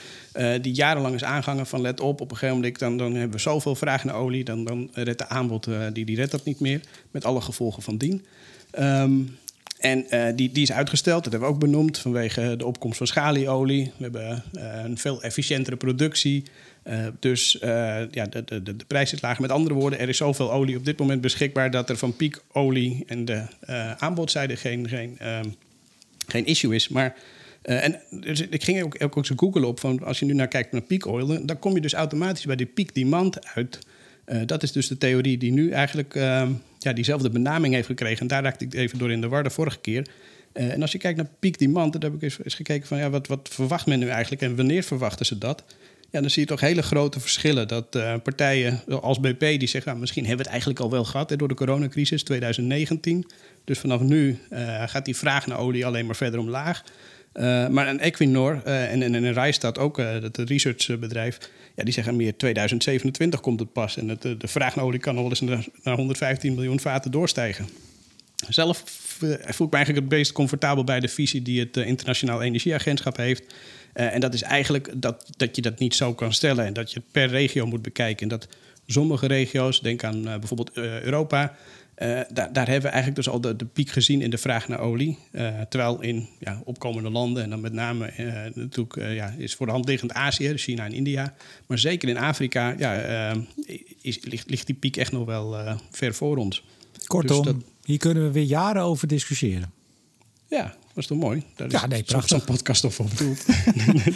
[0.62, 3.42] die jarenlang is aangehangen van let op, op een gegeven moment dan, dan hebben we
[3.42, 6.82] zoveel vraag naar olie, dan, dan redt de aanbod, die, die redt dat niet meer,
[7.12, 8.26] met alle gevolgen van dien.
[8.80, 9.38] Um,
[9.84, 13.08] en uh, die, die is uitgesteld, dat hebben we ook benoemd, vanwege de opkomst van
[13.08, 13.92] schalieolie.
[13.98, 16.44] We hebben uh, een veel efficiëntere productie.
[16.84, 17.58] Uh, dus
[18.12, 19.42] ja, de, de, de prijs is lager.
[19.42, 21.72] Met andere woorden, er is zoveel olie op dit moment beschikbaar...
[21.72, 23.46] dat er van piekolie en de
[23.98, 25.56] aanbodzijde geen, geen, um,
[26.28, 26.88] geen issue is.
[26.88, 27.16] Maar
[27.62, 30.72] en dus ik ging ook, ook eens googlen op van als je nu naar kijkt
[30.72, 33.80] naar peak oil, dan kom je dus automatisch bij de peak demand uit.
[34.46, 36.50] Dat is dus de theorie die nu eigenlijk uh,
[36.84, 38.20] ja, diezelfde benaming heeft gekregen.
[38.20, 40.08] En daar raakte ik even door in de war de vorige keer.
[40.54, 43.10] Uh, en als je kijkt naar peak demand, dan heb ik eens, gekeken van ja,
[43.10, 45.64] wat, wat verwacht men nu eigenlijk en wanneer verwachten ze dat?
[46.10, 47.68] Ja, dan zie je toch hele grote verschillen.
[47.68, 47.90] Dat
[48.24, 51.36] partijen als BP die zeggen, nou, misschien hebben we het eigenlijk al wel gehad hè,
[51.36, 53.28] door de coronacrisis 2019.
[53.64, 54.40] Dus vanaf nu
[54.86, 56.84] gaat die vraag naar olie alleen maar verder omlaag.
[57.34, 61.38] Uh, maar een Equinor uh, en, en, en Rijstad, ook uh, dat researchbedrijf,
[61.76, 63.98] ja, die zeggen meer 2027 komt het pas.
[63.98, 67.70] En het, de vraag naar olie kan nog wel eens naar 115 miljoen vaten doorstijgen.
[68.50, 73.18] Zelf voel ik me eigenlijk het meest comfortabel bij de visie die het Internationaal Energieagentschap
[73.18, 73.54] heeft.
[73.94, 77.00] en dat is eigenlijk dat, dat je dat niet zo kan stellen en dat je
[77.00, 78.24] het per regio moet bekijken.
[78.24, 78.48] En dat
[78.88, 81.56] sommige regio's, denk aan bijvoorbeeld Europa,
[81.98, 84.68] uh, daar, daar, hebben we eigenlijk dus al de, de, piek gezien in de vraag
[84.68, 85.18] naar olie.
[85.32, 89.66] Uh, terwijl in ja, opkomende landen, en dan met name uh, natuurlijk ja, is voor
[89.66, 91.34] de hand liggend Azië, dus China en India.
[91.68, 92.94] Maar zeker in Afrika ja,
[94.02, 96.64] is, ligt, ligt, die piek echt nog wel ver voor ons.
[97.06, 97.64] Kortom, dus dat...
[97.86, 99.72] hier kunnen we weer jaren over discussiëren.
[100.48, 101.44] Ja, dat is toch mooi?
[101.56, 102.38] Daar ja, nee, prachtig.
[102.38, 103.46] Zo'n podcast of op bedoeld.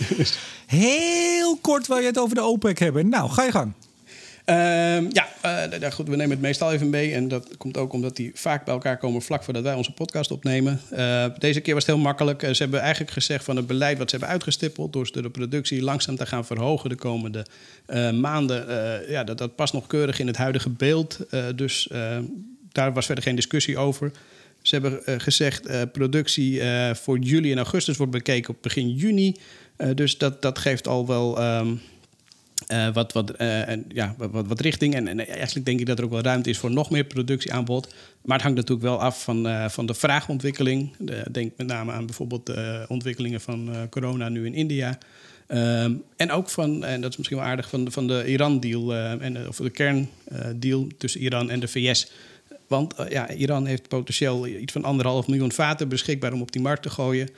[0.65, 3.09] Heel kort wil je het over de OPEC hebben.
[3.09, 3.73] Nou, ga je gang.
[4.49, 7.13] Uh, ja, uh, goed, we nemen het meestal even mee.
[7.13, 10.31] En dat komt ook omdat die vaak bij elkaar komen vlak voordat wij onze podcast
[10.31, 10.81] opnemen.
[10.93, 12.41] Uh, deze keer was het heel makkelijk.
[12.41, 14.93] ze hebben eigenlijk gezegd van het beleid wat ze hebben uitgestippeld...
[14.93, 17.45] door de productie langzaam te gaan verhogen de komende
[18.13, 18.65] maanden...
[19.09, 21.19] ja, dat, past nog keurig in het huidige beeld.
[21.55, 21.89] dus
[22.71, 24.11] daar was verder geen discussie over.
[24.61, 26.61] Ze hebben gezegd productie
[26.93, 29.35] voor juli en augustus wordt bekeken op begin juni.
[29.95, 31.37] dus dat, dat geeft al wel...
[32.71, 34.95] Uh, wat, wat, uh, en, ja, wat, wat richting.
[34.95, 37.93] En, en, eigenlijk denk ik dat er ook wel ruimte is voor nog meer productieaanbod.
[38.21, 40.93] Maar het hangt natuurlijk wel af van, uh, van de vraagontwikkeling.
[40.97, 44.97] De, denk met name aan bijvoorbeeld de ontwikkelingen van corona nu in India.
[45.47, 49.47] Ehm, en ook van, en dat is misschien wel aardig, van, van de Iran-deal, en
[49.47, 52.11] of de kerndeal tussen Iran en de VS.
[52.67, 56.81] Want ja, Iran heeft potentieel iets van anderhalf miljoen vaten beschikbaar om op die markt
[56.81, 57.29] te gooien.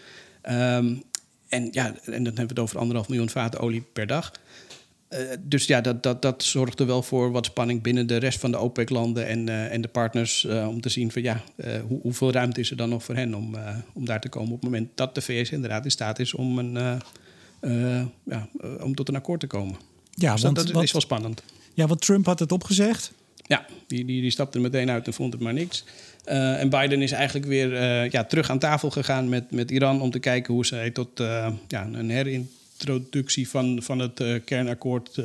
[0.50, 1.04] Um,
[1.50, 4.32] en ja, en dan hebben we het over anderhalf miljoen vaten olie per dag.
[5.10, 8.40] Uh, dus ja, dat, dat, dat zorgt er wel voor wat spanning binnen de rest
[8.40, 10.44] van de OPEC-landen en, uh, en de partners.
[10.44, 11.44] Uh, om te zien van ja,
[11.88, 13.56] hoe, hoeveel ruimte is er dan nog voor hen om,
[13.94, 16.60] om daar te komen op het moment dat de VS inderdaad in staat is om,
[16.60, 17.02] een,
[18.24, 18.50] ja,
[18.82, 19.76] om tot een akkoord te komen.
[20.10, 21.44] Ja, dus want, dat, dat want, is wel spannend.
[21.74, 23.12] Ja, want Trump had het opgezegd.
[23.36, 25.84] Ja, die, die, die stapte er meteen uit en vond het maar niks.
[26.26, 30.02] Uh, en Biden is eigenlijk weer uh, ja, terug aan tafel gegaan met, met Iran
[30.02, 32.10] om te kijken hoe zij tot uh, ja, een
[32.84, 35.16] herintroductie van, van het kernakkoord,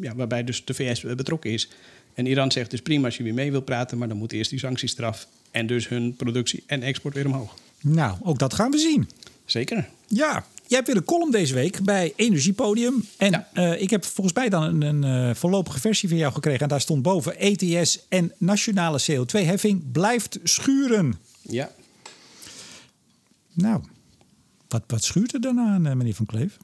[0.00, 1.68] ja, waarbij dus de VS betrokken is.
[2.14, 4.50] En Iran zegt dus prima als je weer mee wil praten, maar dan moet eerst
[4.50, 7.54] die sanctiestraf en dus hun productie en export weer omhoog.
[7.80, 9.08] Nou, ook dat gaan we zien.
[9.44, 9.88] Zeker.
[10.06, 13.04] Ja, Jij hebt weer een column deze week bij Energiepodium.
[13.16, 13.48] En Ja.
[13.52, 16.60] eh, ik heb volgens mij dan een, een eh, voorlopige versie van jou gekregen.
[16.60, 21.14] En daar stond boven ETS en nationale CO2-heffing blijft schuren.
[21.42, 21.70] Ja.
[23.52, 23.82] Nou,
[24.86, 26.56] wat, schuurt er dan aan, eh, meneer Van Kleef?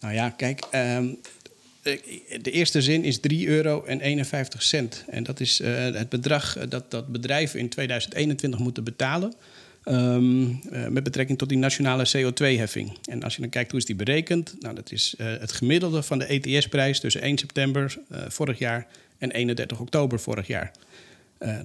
[0.00, 1.08] Nou ja, kijk, ehm,
[2.42, 5.04] de eerste zin is 3 euro en 51 cent.
[5.08, 9.34] En dat is eh, het bedrag dat, dat bedrijven in 2021 moeten betalen.
[9.82, 12.98] ehm, eh, met betrekking tot die nationale CO2-heffing.
[13.04, 16.02] En als je dan kijkt hoe is die berekend, nou, dat is eh, het gemiddelde
[16.02, 18.86] van de ETS-prijs tussen 1 september eh, vorig jaar
[19.18, 20.72] en 31 oktober vorig jaar.
[21.38, 21.58] Eh,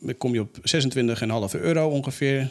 [0.00, 2.50] dan kom je op 26,5 euro ongeveer.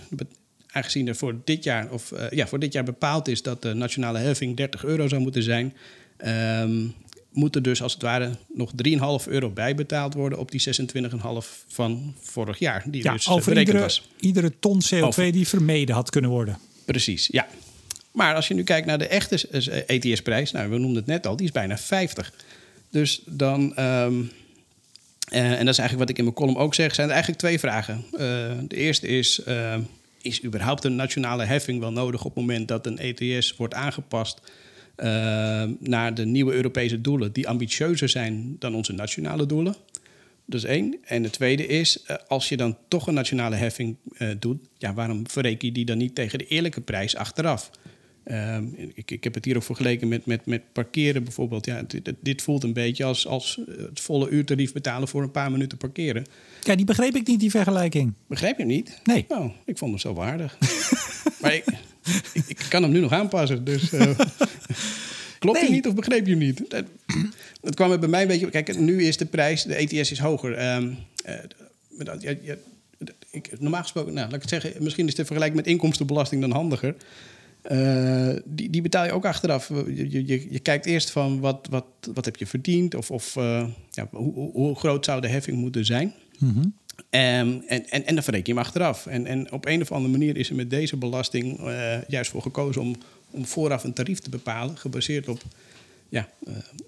[0.72, 3.74] Aangezien er voor dit jaar, of, eh, ja, voor dit jaar bepaald is dat de
[3.74, 5.74] nationale heffing 30 euro zou moeten zijn,
[6.18, 6.86] ehm,
[7.32, 12.16] moet er dus als het ware nog 3,5 euro bijbetaald worden op die 26,5 van
[12.22, 12.84] vorig jaar.
[12.86, 14.10] Die Ja, dus eh, over iedere, was.
[14.20, 15.32] iedere ton CO2 Over.
[15.32, 16.58] die vermeden had kunnen worden.
[16.86, 17.48] Precies, ja.
[18.12, 19.48] Maar als je nu kijkt naar de echte
[19.88, 22.34] ETS-prijs, nou, we noemden het net al, die is bijna 50.
[22.90, 24.14] Dus dan, ehm,
[25.30, 27.42] eh, en dat is eigenlijk wat ik in mijn column ook zeg, zijn er eigenlijk
[27.42, 28.06] twee vragen.
[28.12, 28.20] Eh,
[28.68, 29.76] de eerste is, eh,
[30.22, 34.42] is überhaupt een nationale heffing wel nodig op het moment dat een ETS wordt aangepast
[34.96, 39.76] eh, naar de nieuwe Europese doelen, die ambitieuzer zijn dan onze nationale doelen?
[40.46, 40.98] Dat is één.
[41.04, 44.94] En de tweede is, eh, als je dan toch een nationale heffing eh, doet, ja,
[44.94, 47.72] waarom verreken je die dan niet tegen de eerlijke prijs achteraf?
[48.28, 48.64] Ehm,
[48.94, 51.66] ik, ik heb het hier ook vergeleken met, met, met parkeren bijvoorbeeld.
[51.66, 55.52] Ja, dit, dit voelt een beetje als, als het volle uurtarief betalen voor een paar
[55.52, 56.26] minuten parkeren.
[56.64, 58.14] Ja, die begreep ik niet, die vergelijking.
[58.28, 59.00] Begrijp je hem niet?
[59.04, 59.26] Nee.
[59.28, 60.58] Oh, ik vond hem zo waardig.
[61.42, 61.64] maar ik,
[62.34, 63.92] ik, ik kan hem nu nog aanpassen, dus...
[63.94, 64.20] eh,
[65.40, 65.70] klopt Nee.
[65.72, 66.70] niet of begreep je hem niet?
[66.70, 66.86] Dat,
[67.62, 68.50] dat kwam er bij mij een beetje...
[68.50, 70.54] Kijk, nu is de prijs, de ETS is hoger.
[70.54, 70.90] Ehm,
[71.24, 71.36] eh,
[71.90, 72.56] maar dat- ja, ja,
[73.32, 74.84] ik, normaal gesproken, nou, laat ik het zeggen...
[74.84, 76.96] Misschien is de vergelijking met inkomstenbelasting dan handiger.
[77.68, 79.68] Eh, die, die betaal je ook achteraf.
[79.68, 82.96] Je, je, je, kijkt eerst van wat, wat, wat heb je verdiend...
[82.96, 86.14] of, of eh, ja, hoe, groot zou de heffing moeten zijn...
[87.10, 89.06] Ehm, en, en, en dan verreken je hem achteraf.
[89.06, 92.42] En, en op een of andere manier is er met deze belasting eh, juist voor
[92.42, 92.96] gekozen om,
[93.32, 95.42] om vooraf een tarief te bepalen, gebaseerd op,
[96.10, 96.30] ja,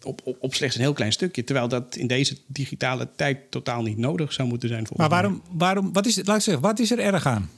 [0.04, 1.44] op, op, op slechts een heel klein stukje.
[1.44, 4.88] Terwijl dat in deze digitale tijd totaal niet nodig zou moeten zijn.
[4.96, 7.50] Maar waarom, waarom wat, is, laat ik zeggen, wat is er erg aan?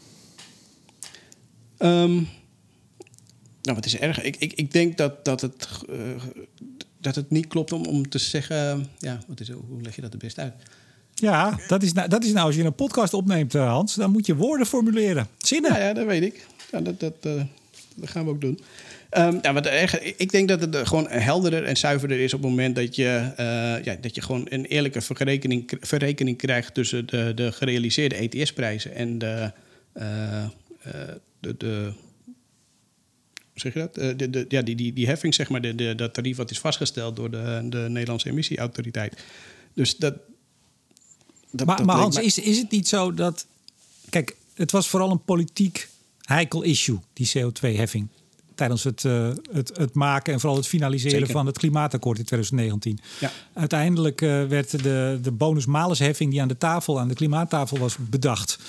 [1.77, 2.21] Ehm,
[3.61, 4.21] nou, wat is er erg?
[4.21, 5.97] Ik, ik, ik denk dat, dat, het, eh,
[6.99, 8.87] dat het niet klopt om, om te zeggen.
[8.99, 10.53] Ja, wat is, hoe leg je dat het best uit?
[11.13, 13.95] Ja, dat is, nou, dat is nou als je een podcast opneemt, eh, Hans.
[13.95, 15.27] Dan moet je woorden formuleren.
[15.37, 15.73] Zinnen.
[15.73, 16.45] Ja, ja dat weet ik.
[16.71, 17.41] Ja, dat, dat, eh,
[17.95, 18.59] dat gaan we ook doen.
[19.09, 22.49] Ehm, ja, wat erg, ik denk dat het gewoon helderder en zuiverder is op het
[22.49, 23.31] moment dat je,
[23.83, 29.17] ja, dat je gewoon een eerlijke verrekening, verrekening krijgt tussen de, de gerealiseerde ETS-prijzen en
[29.17, 29.51] de,
[31.39, 31.93] de, de
[33.61, 33.97] zeg je dat?
[33.97, 36.51] Eh, de, de, ja, die, die, die heffing, zeg maar, de, de, dat tarief wat
[36.51, 39.23] is vastgesteld door de, de Nederlandse emissieautoriteit.
[39.73, 40.15] Dus dat.
[41.51, 43.45] dat maar dat maar Hans, is, is het niet zo dat...
[44.09, 45.89] Kijk, het was vooral een politiek
[46.21, 48.07] heikel issue, die CO2-heffing.
[48.61, 51.33] Tijdens het, eh, het, het maken en vooral het finaliseren Zeker.
[51.33, 52.99] van het klimaatakkoord in 2019.
[53.19, 53.31] Ja.
[53.53, 58.59] Uiteindelijk eh, werd de, de bonus-malus-heffing die aan de tafel, aan de klimaattafel was bedacht...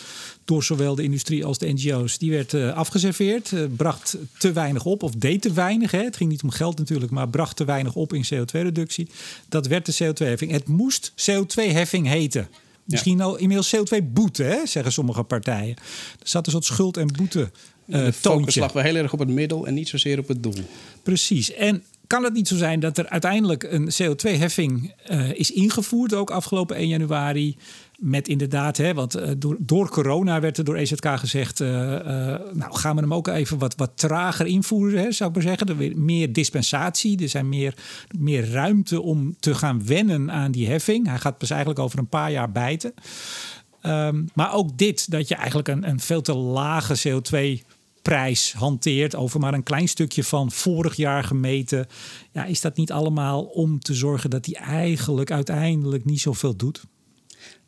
[0.44, 3.54] door zowel de industrie als de NGO's, die werd eh, afgeserveerd.
[3.76, 5.90] bracht te weinig op, of deed te weinig.
[5.90, 6.02] Hè.
[6.02, 9.08] Het ging niet om geld natuurlijk, maar bracht te weinig op in CO2-reductie.
[9.48, 10.50] Dat werd de CO2-heffing.
[10.50, 12.48] Het moest CO2-heffing heten.
[12.84, 15.76] Misschien al inmiddels CO2-boete, hè, zeggen sommige partijen.
[16.20, 17.50] Er zat een soort schuld- en boete
[17.86, 20.42] eh de focus lag wel heel erg op het middel en niet zozeer op het
[20.42, 20.54] doel.
[21.02, 21.52] Precies.
[21.52, 24.94] En kan het niet zo zijn dat er uiteindelijk een CO2-heffing
[25.34, 27.56] is ingevoerd, ook afgelopen 1 januari?
[27.98, 33.00] Met inderdaad, hè, want door, door corona werd er door EZK gezegd: Nou, gaan we
[33.00, 35.68] hem ook even wat, wat trager invoeren, hè, zou ik maar zeggen.
[35.68, 37.74] Er weer meer dispensatie, er zijn meer,
[38.18, 41.06] meer ruimte om te gaan wennen aan die heffing.
[41.06, 42.94] Hij gaat pas eigenlijk over een paar jaar bijten.
[43.86, 47.66] Um, maar ook dit, dat je eigenlijk een, een veel te lage CO2
[48.02, 51.86] prijs hanteert over maar een klein stukje van vorig jaar gemeten.
[52.32, 56.82] Ja, is dat niet allemaal om te zorgen dat die eigenlijk uiteindelijk niet zoveel doet?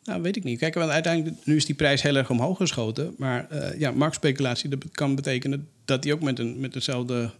[0.03, 0.59] Nou, weet ik niet.
[0.59, 3.15] Kijk, want uiteindelijk nu is die prijs heel erg omhoog geschoten.
[3.17, 7.31] Maar uh, ja, marktspeculatie dat kan betekenen dat die ook met, een, met dezelfde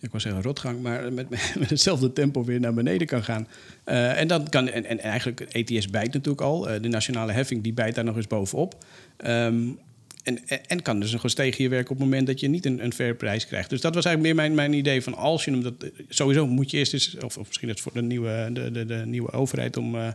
[0.00, 3.48] ik wou zeggen rotgang, maar met, met hetzelfde tempo weer naar beneden kan gaan.
[3.86, 6.70] Uh, en dan kan, en, en eigenlijk, ETS bijt natuurlijk al.
[6.70, 8.84] Uh, de nationale heffing die bijt daar nog eens bovenop.
[9.26, 9.78] Um,
[10.22, 12.92] en, en kan dus een gestegen werken op het moment dat je niet een, een
[12.92, 13.70] fair prijs krijgt.
[13.70, 15.74] Dus dat was eigenlijk meer mijn, mijn idee van als je hem dat.
[16.08, 19.02] Sowieso moet je eerst eens, of, of misschien het voor de nieuwe, de, de, de
[19.06, 19.94] nieuwe overheid om.
[19.94, 20.08] Uh,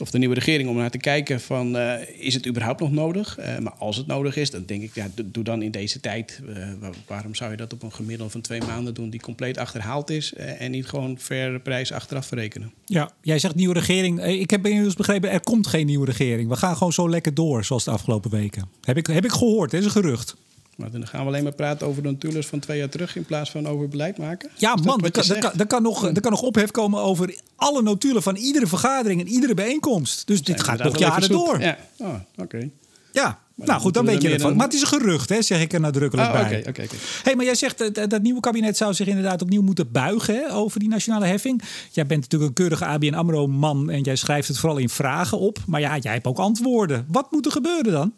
[0.00, 3.38] of de nieuwe regering om naar te kijken van uh, is het überhaupt nog nodig?
[3.38, 6.40] Uh, maar als het nodig is, dan denk ik, ja, doe dan in deze tijd.
[6.48, 6.68] Uh,
[7.06, 10.32] waarom zou je dat op een gemiddelde van twee maanden doen die compleet achterhaald is
[10.34, 12.72] en niet gewoon verre prijs achteraf verrekenen?
[12.84, 14.24] Ja, jij zegt nieuwe regering.
[14.24, 16.48] Ik heb inmiddels begrepen, er komt geen nieuwe regering.
[16.48, 18.68] We gaan gewoon zo lekker door zoals de afgelopen weken.
[18.84, 20.36] Heb ik, heb ik gehoord, dat is een gerucht.
[20.80, 23.24] Maar dan gaan we alleen maar praten over de natuurlijk van twee jaar terug in
[23.24, 24.50] plaats van over beleid maken.
[24.56, 28.22] Ja, man, er kan, kan, kan, nog, er kan nog ophef komen over alle notulen
[28.22, 30.26] van iedere vergadering en iedere bijeenkomst.
[30.26, 31.60] Dus dit gaat nog jaren door.
[31.60, 32.70] Ja, oh, oké.
[33.12, 34.56] Ja, nou goed, dan weet je ervan.
[34.56, 36.58] Maar het is een gerucht, hè, zeg ik er nadrukkelijk oh, bij.
[36.58, 36.86] Oké, oké.
[37.22, 40.52] Hey, maar jij zegt dat dat nieuwe kabinet zou zich inderdaad opnieuw moeten buigen hè,
[40.52, 41.62] over die nationale heffing.
[41.90, 45.58] Jij bent natuurlijk een keurige ABN AMRO-man en jij schrijft het vooral in vragen op.
[45.66, 47.06] Maar ja, jij hebt ook antwoorden.
[47.08, 48.12] Wat moet er gebeuren dan?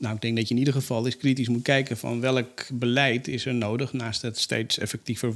[0.00, 3.28] Nou, ik denk dat je in ieder geval eens kritisch moet kijken van welk beleid
[3.28, 5.32] is er nodig naast het steeds effectiever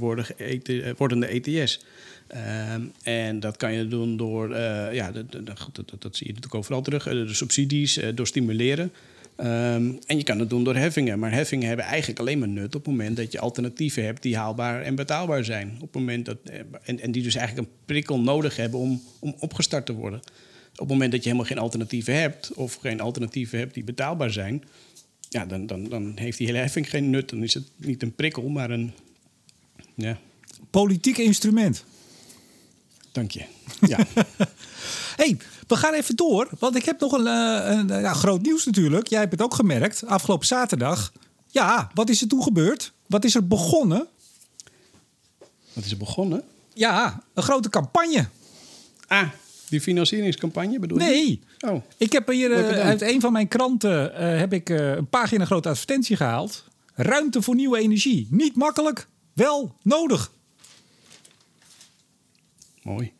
[0.97, 1.79] wordende ETS.
[2.27, 6.55] Ehm, en dat kan je doen door, uh, ja, dat, dat, dat, zie je natuurlijk
[6.55, 8.91] overal terug, uh, de subsidies, door stimuleren.
[9.39, 11.19] Um, en je kan het doen door heffingen.
[11.19, 14.37] Maar heffingen hebben eigenlijk alleen maar nut op het moment dat je alternatieven hebt die
[14.37, 15.73] haalbaar en betaalbaar zijn.
[15.75, 16.37] Op het moment dat,
[16.83, 20.21] en, en die dus eigenlijk een prikkel nodig hebben om, om opgestart te worden.
[20.75, 24.31] Op het moment dat je helemaal geen alternatieven hebt, of geen alternatieven hebt die betaalbaar
[24.31, 24.63] zijn,
[25.29, 27.29] ja, dan, dan, dan heeft die hele heffing geen nut.
[27.29, 28.93] Dan is het niet een prikkel, maar een.
[29.93, 30.17] Ja.
[30.69, 31.83] Politiek instrument.
[33.11, 33.45] Dank je.
[33.87, 33.97] Ja.
[35.15, 36.49] hey, we gaan even door.
[36.59, 39.07] Want ik heb nog een, uh, een ja, groot nieuws natuurlijk.
[39.07, 40.05] Jij hebt het ook gemerkt.
[40.05, 41.11] Afgelopen zaterdag.
[41.47, 42.93] Ja, wat is er toen gebeurd?
[43.07, 44.07] Wat is er begonnen?
[45.73, 46.43] Wat is er begonnen?
[46.73, 48.27] Ja, een grote campagne.
[49.07, 49.29] Ah,
[49.69, 51.05] die financieringscampagne bedoel je?
[51.05, 51.39] Nee.
[51.59, 51.83] Oh.
[51.97, 55.45] Ik heb hier uh, uit een van mijn kranten uh, heb ik, uh, een pagina
[55.45, 56.63] grote advertentie gehaald.
[56.93, 58.27] Ruimte voor nieuwe energie.
[58.29, 60.31] Niet makkelijk, wel nodig.
[62.81, 63.13] Mooi.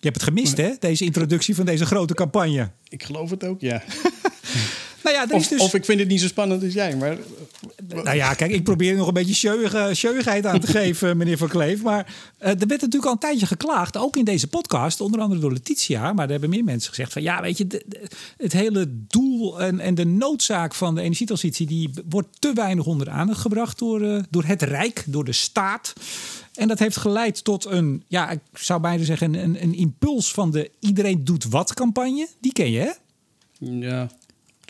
[0.00, 0.74] Je hebt het gemist, hè?
[0.78, 2.70] Deze introductie van deze grote campagne.
[2.88, 3.82] Ik geloof het ook, ja.
[5.04, 5.60] nou ja, of, dus...
[5.60, 7.18] of ik vind het niet zo spannend als jij, maar...
[7.94, 9.34] Nou ja, kijk, ik probeer nog een beetje
[9.94, 11.82] sjeuigheid aan te geven, meneer Van Kleef.
[11.82, 15.40] Maar uh, er werd natuurlijk al een tijdje geklaagd, ook in deze podcast, onder andere
[15.40, 16.12] door Letitia.
[16.12, 17.84] Maar er hebben meer mensen gezegd van, ja, weet je,
[18.36, 21.66] het hele doel en, en de noodzaak van de energietransitie...
[21.66, 25.32] die wordt te weinig onder de aandacht gebracht door, uh, door het Rijk, door de
[25.32, 25.92] staat.
[26.54, 30.50] En dat heeft geleid tot een, ja, ik zou bijna zeggen, een, een impuls van
[30.50, 32.28] de iedereen doet wat campagne.
[32.40, 32.90] Die ken je, hè?
[33.58, 34.08] Ja,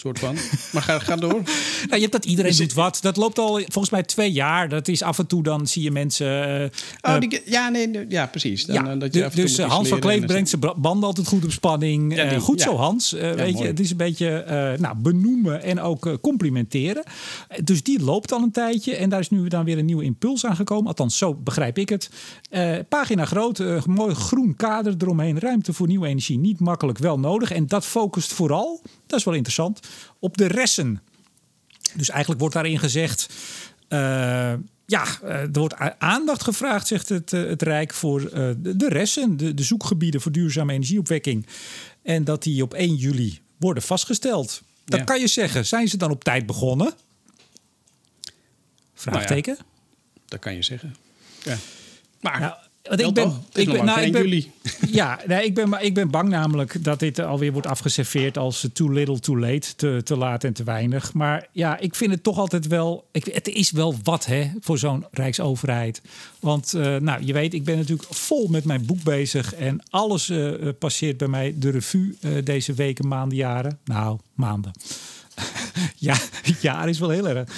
[0.01, 0.37] soort van.
[0.73, 1.33] Maar ga, ga door.
[1.89, 2.99] nou, je hebt dat iedereen doet wat.
[3.01, 4.69] Dat loopt al volgens mij twee jaar.
[4.69, 6.61] Dat is af en toe dan zie je mensen.
[6.61, 8.65] Uh, oh, die, ja, nee, ja, precies.
[8.65, 12.17] Dan, ja, dat je dus Hans van Kleef brengt zijn banden altijd goed op spanning.
[12.17, 13.15] Ja, die, goed zo, Hans.
[13.15, 13.57] Uh, weet mooi.
[13.57, 17.03] je, het is een beetje uh, nou, benoemen en ook complimenteren.
[17.65, 18.97] Dus die loopt al een tijdje.
[18.97, 20.87] En daar is nu dan weer een nieuwe impuls aan gekomen.
[20.87, 22.11] Althans, zo begrijp ik het.
[22.89, 25.39] pagina groot, mooi groen kader eromheen.
[25.39, 26.39] Ruimte voor nieuwe energie.
[26.39, 27.51] Niet makkelijk, wel nodig.
[27.51, 29.81] En dat focust vooral, dat is wel interessant
[30.19, 31.03] op de ressen.
[31.95, 33.29] Dus eigenlijk wordt daarin gezegd.
[33.89, 33.99] Uh,
[34.87, 38.21] ja, uh, er wordt aandacht gevraagd, zegt het, uh, het Rijk, voor
[38.59, 41.47] de ressen, de, de, zoekgebieden voor duurzame energieopwekking.
[42.03, 44.63] En dat die op 1 juli worden vastgesteld.
[44.85, 45.05] Dat ja.
[45.05, 45.67] kan je zeggen.
[45.67, 46.93] Zijn ze dan op tijd begonnen?
[48.95, 49.55] Vraagteken?
[49.55, 49.67] Nou
[50.15, 50.97] ja, dat kan je zeggen.
[51.43, 51.57] Ja.
[52.21, 52.55] Maar nou,
[52.89, 54.45] want ik ben, ik ben, nou, ik ben,
[54.91, 58.93] ja, nee, ik, ben, ik ben bang namelijk dat dit alweer wordt afgeserveerd als too
[58.93, 61.13] little, too late, te, te laat en te weinig.
[61.13, 64.79] Maar ja, ik vind het toch altijd wel, ik, het is wel wat hè, voor
[64.79, 66.03] zo'n rijksoverheid.
[66.41, 70.29] Want uh, nou, je weet, ik ben natuurlijk vol met mijn boek bezig en alles
[70.29, 73.79] uh, passeert bij mij de revue uh, deze weken, maanden, jaren.
[73.85, 74.73] Nou, maanden.
[75.97, 77.49] ja, het jaar is wel heel erg.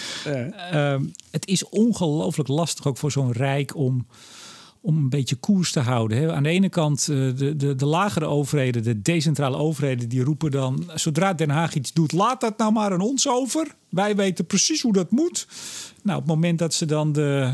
[0.72, 0.96] Uh,
[1.30, 4.06] het is ongelooflijk lastig ook voor zo'n rijk om
[4.80, 6.18] om een beetje koers te houden.
[6.18, 6.32] Hè.
[6.32, 10.50] Aan de ene kant uh, de, de, de lagere overheden, de decentrale overheden, die roepen
[10.50, 13.74] dan: zodra Den Haag iets doet, laat dat nou maar aan ons over.
[13.88, 15.46] Wij weten precies hoe dat moet.
[16.02, 17.52] Nou, op het moment dat ze dan de,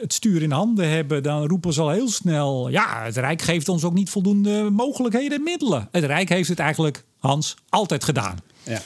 [0.00, 3.68] het stuur in handen hebben, dan roepen ze al heel snel: ja, het Rijk geeft
[3.68, 5.88] ons ook niet voldoende mogelijkheden en middelen.
[5.90, 8.38] Het Rijk heeft het eigenlijk, Hans, altijd gedaan.
[8.62, 8.80] Ja.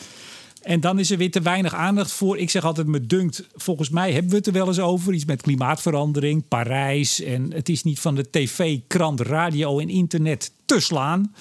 [0.68, 2.38] En dan is er weer te weinig aandacht voor.
[2.38, 5.12] Ik zeg altijd, me dunkt, volgens mij hebben we het er wel eens over.
[5.12, 7.20] Iets met klimaatverandering, Parijs.
[7.20, 11.34] En het is niet van de tv, krant, radio en internet te slaan.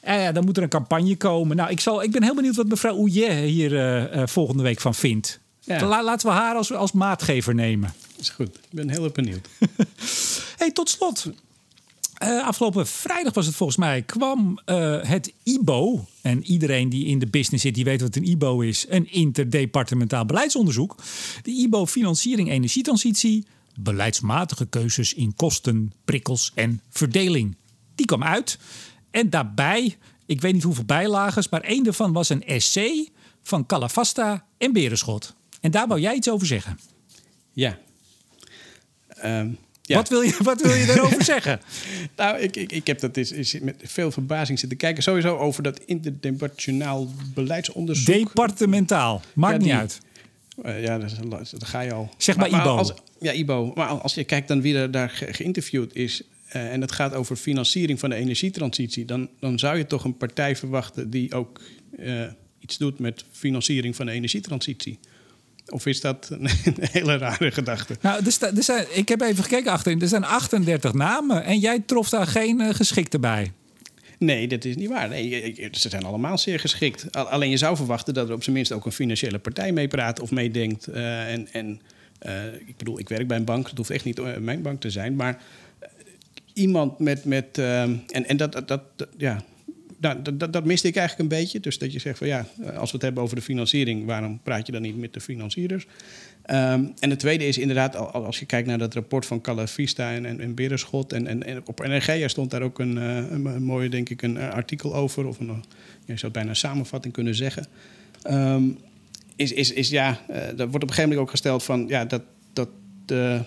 [0.00, 1.56] En ja, dan moet er een campagne komen.
[1.56, 4.80] Nou, ik, zal, ik ben heel benieuwd wat mevrouw Ouillet hier uh, uh, volgende week
[4.80, 5.40] van vindt.
[5.60, 5.86] Ja.
[5.86, 7.94] La, laten we haar als, als maatgever nemen.
[8.18, 8.48] Is goed.
[8.48, 9.48] Ik ben heel benieuwd.
[10.58, 11.30] hey, tot slot.
[12.22, 16.04] Uh, afgelopen vrijdag was het volgens mij, kwam uh, het IBO.
[16.22, 18.86] En iedereen die in de business zit, die weet wat een IBO is.
[18.88, 20.96] Een interdepartementaal beleidsonderzoek.
[21.42, 23.46] De IBO Financiering Energietransitie.
[23.80, 27.56] Beleidsmatige keuzes in kosten, prikkels en verdeling.
[27.94, 28.58] Die kwam uit.
[29.10, 33.08] En daarbij, ik weet niet hoeveel bijlagers, maar één daarvan was een essay
[33.42, 35.34] van Calafasta en Berenschot.
[35.60, 36.78] En daar wou jij iets over zeggen.
[37.52, 37.78] Ja.
[39.24, 39.96] Um, ja.
[39.96, 41.60] Wat, wil je, wat wil je daarover zeggen?
[42.16, 45.02] nou, ik, ik, ik heb dat is, is met veel verbazing zitten kijken.
[45.02, 48.06] Sowieso over dat interdepartementaal beleidsonderzoek.
[48.06, 50.00] Departementaal, maakt ja, die, niet uit.
[50.64, 51.10] Uh, ja, dat,
[51.50, 52.10] dat, ga je al.
[52.16, 52.76] Zeg maar, maar IBO.
[52.76, 53.72] Als, ja, IBO.
[53.74, 56.22] Maar als je kijkt dan wie er daar ge, geïnterviewd is...
[56.48, 59.04] Uh, en het gaat over financiering van de energietransitie...
[59.04, 61.60] dan, dan zou je toch een partij verwachten die ook
[61.98, 62.22] uh,
[62.60, 64.98] iets doet met financiering van de energietransitie.
[65.66, 66.48] Of is dat een,
[66.80, 67.96] hele rare gedachte?
[68.00, 70.00] Nou, er er zijn, ik heb even gekeken achterin.
[70.00, 73.52] Er zijn 38 namen en jij trof daar geen uh, geschikte bij.
[74.18, 75.08] Nee, dat is niet waar.
[75.08, 77.12] Nee, ze zijn allemaal zeer geschikt.
[77.12, 80.30] Alleen je zou verwachten dat er op zijn minst ook een financiële partij meepraat of
[80.30, 80.88] meedenkt.
[80.88, 81.80] Uh, en en
[82.26, 83.68] uh, ik bedoel, ik werk bij een bank.
[83.68, 85.16] Het hoeft echt niet mijn bank te zijn.
[85.16, 85.42] Maar
[86.52, 87.24] iemand met.
[87.24, 88.82] met en en dat, dat, dat,
[89.16, 89.44] ja,
[90.00, 91.60] nou, dat, dat, miste ik eigenlijk een beetje.
[91.60, 94.66] Dus dat je zegt van ja, als we het hebben over de financiering, waarom praat
[94.66, 95.86] je dan niet met de financierders?
[96.50, 100.26] Um, en het tweede is inderdaad, als je kijkt naar dat rapport van Calavista en,
[100.26, 101.12] en, en Berenschot.
[101.12, 101.86] En, en, en op
[102.26, 105.26] stond daar ook een, een, een mooie, denk ik, een artikel over.
[105.26, 105.64] Of een,
[106.04, 107.66] je zou bijna een samenvatting kunnen zeggen.
[108.30, 108.78] Um,
[109.36, 112.22] is, is, is ja, uh, wordt op een gegeven moment ook gesteld van ja, dat,
[112.52, 112.68] dat
[113.06, 113.40] de,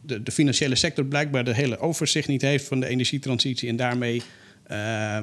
[0.00, 3.68] de, financiële sector blijkbaar de hele overzicht niet heeft van de energietransitie.
[3.68, 4.22] En daarmee.
[4.70, 5.18] Uh,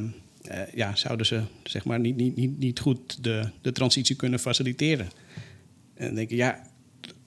[0.73, 5.09] ja, zouden ze zeg maar, niet, niet, niet, niet goed de, de transitie kunnen faciliteren.
[5.93, 6.67] En dan denk ik, ja,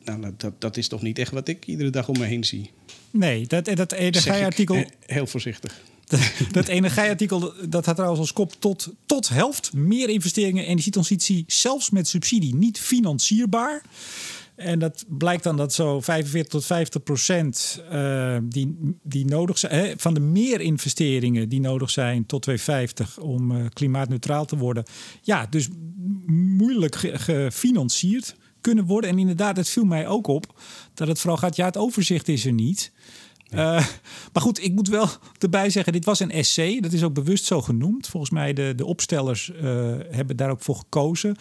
[0.05, 2.71] nou, dat, dat is toch niet echt wat ik iedere dag om me heen zie.
[3.11, 4.85] Nee, dat, dat energieartikel...
[5.07, 5.81] Heel voorzichtig.
[6.53, 11.91] Dat, energieartikel dat had trouwens als kop tot, tot helft meer investeringen in energietransitie, zelfs
[11.91, 13.83] met subsidie, niet financierbaar.
[14.57, 19.73] En dat blijkt dan dat zo 45 tot 50 procent uh, die, die nodig zijn,
[19.73, 24.85] hè, van de meerinvesteringen die nodig zijn tot 2050 om uh, klimaatneutraal te worden,
[25.23, 25.69] ja, dus
[26.27, 29.11] moeilijk gefinancierd kunnen worden.
[29.11, 30.61] En inderdaad, het viel mij ook op
[30.95, 32.93] dat het vooral gaat, ja, het overzicht is er niet.
[33.55, 33.87] Uh,
[34.33, 36.81] maar goed, ik moet wel erbij zeggen, dit was een essay.
[36.81, 38.07] Dat is ook bewust zo genoemd.
[38.09, 39.61] Volgens mij de, de opstellers uh,
[40.11, 41.37] hebben daar ook voor gekozen.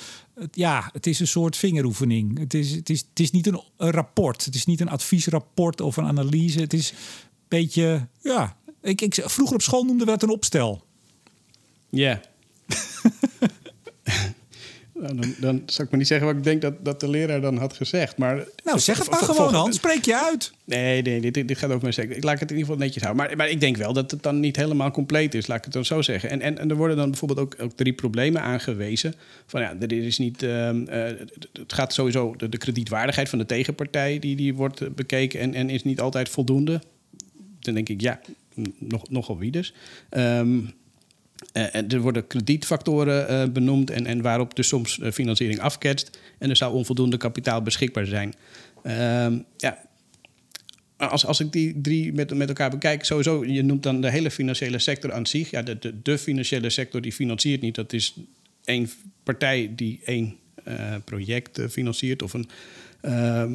[0.52, 2.39] ja, het is een soort vingeroefening.
[2.39, 4.45] Het is, het is, het is niet een, een, rapport.
[4.45, 6.60] Het is niet een adviesrapport of een analyse.
[6.60, 6.97] Het is een
[7.47, 8.60] beetje, ja...
[8.82, 10.84] Ik, ik, vroeger op school noemden we het een opstel.
[11.89, 12.21] Ja.
[15.02, 17.42] Nou, dan, dan zou ik maar niet zeggen wat ik denk dat, dat de leraar
[17.42, 18.18] dan had gezegd.
[18.18, 19.76] Maar, nou, zeg het maar gewoon, Hans.
[19.76, 20.54] Spreek je uit.
[20.64, 22.16] Nee, nee dit, dit gaat over mijn sector.
[22.16, 23.26] Ik laat het in ieder geval netjes houden.
[23.26, 25.74] Maar, maar ik denk wel dat het dan niet helemaal compleet is, laat ik het
[25.74, 26.30] dan zo zeggen.
[26.30, 29.14] En, en, en er worden dan bijvoorbeeld ook, ook drie problemen aangewezen.
[29.46, 30.44] Van ja, er is niet...
[30.44, 31.04] Uh, uh,
[31.54, 32.36] het gaat sowieso...
[32.38, 36.30] De, de, kredietwaardigheid van de tegenpartij, die, die wordt bekeken en, en is niet altijd
[36.30, 36.82] voldoende.
[37.60, 38.20] Dan denk ik, ja,
[38.78, 39.74] nog, nogal wie dus.
[40.10, 40.68] Um, uh,
[41.54, 46.19] er worden kredietfactoren uh, benoemd en, en waarop dus soms uh, financiering afketst.
[46.38, 48.34] En er zou onvoldoende kapitaal beschikbaar zijn.
[48.84, 49.77] Ehm, ja,
[50.97, 54.32] als, als ik die drie met, met elkaar bekijk, sowieso, je noemt dan de hele
[54.32, 55.49] financiële sector aan zich.
[55.49, 57.75] Ja, de, de, de financiële sector die financiert niet.
[57.75, 58.15] Dat is
[58.63, 58.89] één
[59.23, 60.36] partij die één
[61.04, 62.49] project financiert of een.
[63.01, 63.54] Ehm,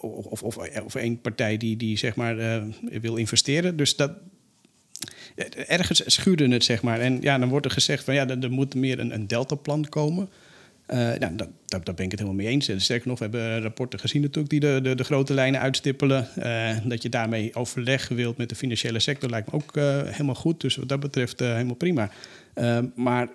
[0.00, 2.62] of, of, of, één partij die, die zeg maar
[3.00, 3.76] wil investeren.
[3.76, 4.12] Dus dat,
[5.66, 7.00] ergens schuurde het, zeg maar.
[7.00, 10.28] En ja, dan wordt er gezegd van ja, er, moet meer een, een deltaplan komen.
[10.88, 12.70] Uh, nou, dat, daar ben ik het helemaal mee eens.
[12.76, 16.28] Sterker nog, we hebben rapporten gezien natuurlijk die de, de, de grote lijnen uitstippelen.
[16.84, 19.74] Dat je daarmee overleg wilt met de financiële sector lijkt me ook
[20.10, 20.60] helemaal goed.
[20.60, 22.10] Dus wat dat betreft helemaal prima.
[22.94, 23.28] maar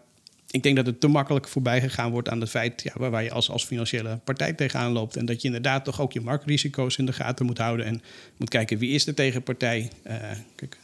[0.51, 3.24] ik denk dat het te makkelijk voorbij gegaan wordt aan het feit ja, waar, waar
[3.24, 5.15] je als, als financiële partij tegenaan loopt.
[5.15, 7.86] En dat je inderdaad toch ook je marktrisico's in de gaten moet houden.
[7.86, 8.01] En
[8.38, 9.89] moet kijken wie is de tegenpartij.
[10.55, 10.78] Kijk,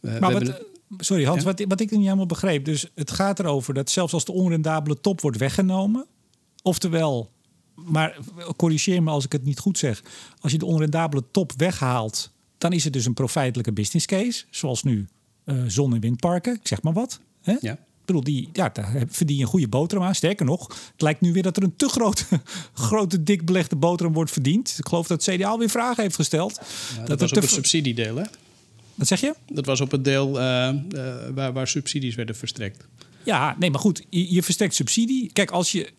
[0.00, 0.62] maar wat,
[0.98, 2.64] sorry Hans, wat, wat ik niet helemaal begreep.
[2.64, 6.06] Dus het gaat erover dat zelfs als de onrendabele top wordt weggenomen.
[6.62, 7.30] Oftewel,
[7.74, 8.18] maar
[8.56, 10.02] corrigeer me als ik het niet goed zeg.
[10.40, 14.44] Als je de onrendabele top weghaalt, dan is het dus een profijtelijke business case.
[14.50, 15.08] Zoals nu
[15.44, 17.20] uh, zon- en windparken, ik zeg maar wat.
[17.40, 17.56] Hè?
[17.60, 17.78] Ja
[18.12, 20.14] bedoel, die, ja, daar verdien je een goede boterham aan.
[20.14, 22.24] Sterker nog, het lijkt nu weer dat er een te grote,
[22.72, 24.74] grote dik belegde boterham wordt verdiend.
[24.78, 26.60] Ik geloof dat CDA alweer vragen heeft gesteld.
[26.96, 28.24] dat, dat was het subsidiedeel, hè?
[29.00, 29.34] Wat zeg je?
[29.46, 32.86] Dat was op het deel uh, uh, waar, waar subsidies werden verstrekt.
[33.24, 35.30] Ja, nee, maar goed, je, je verstrekt subsidie.
[35.32, 35.90] Kijk, als je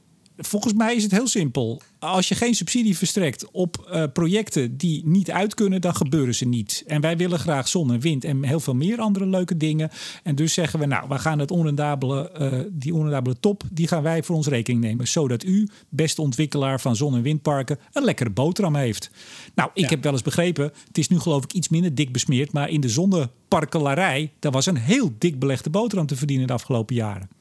[0.46, 1.82] volgens mij is het heel simpel.
[2.00, 6.46] Als je geen subsidie verstrekt op uh, projecten die niet uit kunnen, dan gebeuren ze
[6.46, 6.84] niet.
[6.88, 9.90] En wij willen graag zon en wind en heel veel meer andere leuke dingen.
[10.24, 14.04] En dus zeggen we, nou, we gaan het onrendabele, uh, die onrendabele top, die gaan
[14.04, 15.08] wij voor ons rekening nemen.
[15.08, 19.12] Zodat u, beste ontwikkelaar van zon- en windparken, een lekkere boterham heeft.
[19.56, 19.90] Nou, ik ja.
[19.90, 22.82] heb wel eens begrepen, het is nu geloof ik iets minder dik besmeerd, maar in
[22.82, 27.41] de zonneparkelarij, daar was een heel dik belegde boterham te verdienen de afgelopen jaren.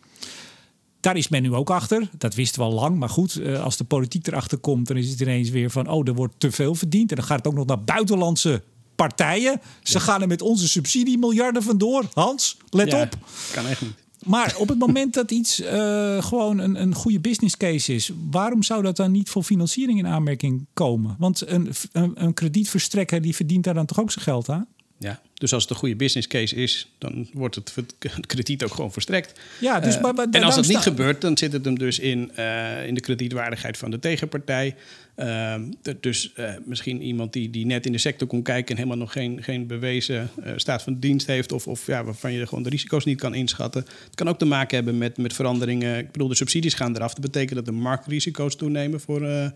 [1.00, 2.08] Daar is men nu ook achter.
[2.18, 2.98] Dat wisten we al lang.
[2.98, 6.08] Maar goed, eh, als de politiek erachter komt, dan is het ineens weer van: oh,
[6.08, 7.10] er wordt te veel verdiend.
[7.10, 8.62] En dan gaat het ook nog naar buitenlandse
[8.94, 9.60] partijen.
[9.82, 10.04] Ze ja.
[10.04, 12.04] gaan er met onze subsidiemiljarden vandoor.
[12.14, 13.16] Hans, let ja, op.
[13.52, 13.92] Kan echt niet.
[14.24, 18.62] Maar op het moment dat iets uh, gewoon een, een goede business case is, waarom
[18.62, 21.16] zou dat dan niet voor financiering in aanmerking komen?
[21.18, 24.66] Want een, een, een kredietverstrekker die verdient daar dan toch ook zijn geld aan?
[25.02, 28.74] Ja, dus als het een goede business case is, dan wordt het, het krediet ook
[28.74, 29.40] gewoon verstrekt.
[29.60, 31.98] Ja, dus, uh, maar, maar, en als dat niet gebeurt, dan zit het hem dus
[31.98, 34.74] in, uh, in de kredietwaardigheid van de tegenpartij.
[35.16, 35.54] Uh,
[36.00, 36.32] dus
[36.64, 39.66] misschien iemand die, die net in de sector kon kijken en helemaal nog geen, geen
[39.66, 43.34] bewezen staat van dienst heeft, of, of ja, waarvan je gewoon de risico's niet kan
[43.34, 43.84] inschatten.
[44.04, 45.98] Het kan ook te maken hebben met, met veranderingen.
[45.98, 47.12] Ik bedoel, de subsidies gaan eraf.
[47.12, 49.00] Dat betekent dat de marktrisico's toenemen.
[49.00, 49.52] Voor,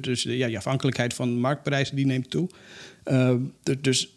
[0.00, 2.48] dus ja, je afhankelijkheid van marktprijzen die neemt toe.
[3.80, 4.08] dus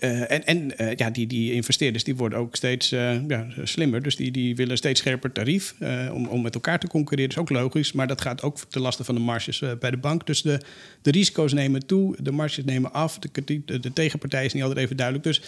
[0.00, 4.02] uh, en en uh, ja, die, die investeerders die worden ook steeds uh, ja, slimmer.
[4.02, 5.74] Dus die, die willen steeds scherper tarief
[6.12, 7.34] om, om met elkaar te concurreren.
[7.34, 9.96] Dat is ook logisch, maar dat gaat ook ten laste van de marges bij de
[9.96, 10.26] bank.
[10.26, 10.60] Dus de,
[11.02, 13.18] de risico's nemen toe, de marges nemen af.
[13.18, 15.26] De, de, de tegenpartij is niet altijd even duidelijk.
[15.26, 15.42] Dus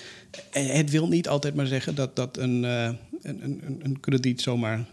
[0.51, 4.85] het wil niet altijd maar zeggen dat, dat een, een, een, een krediet zomaar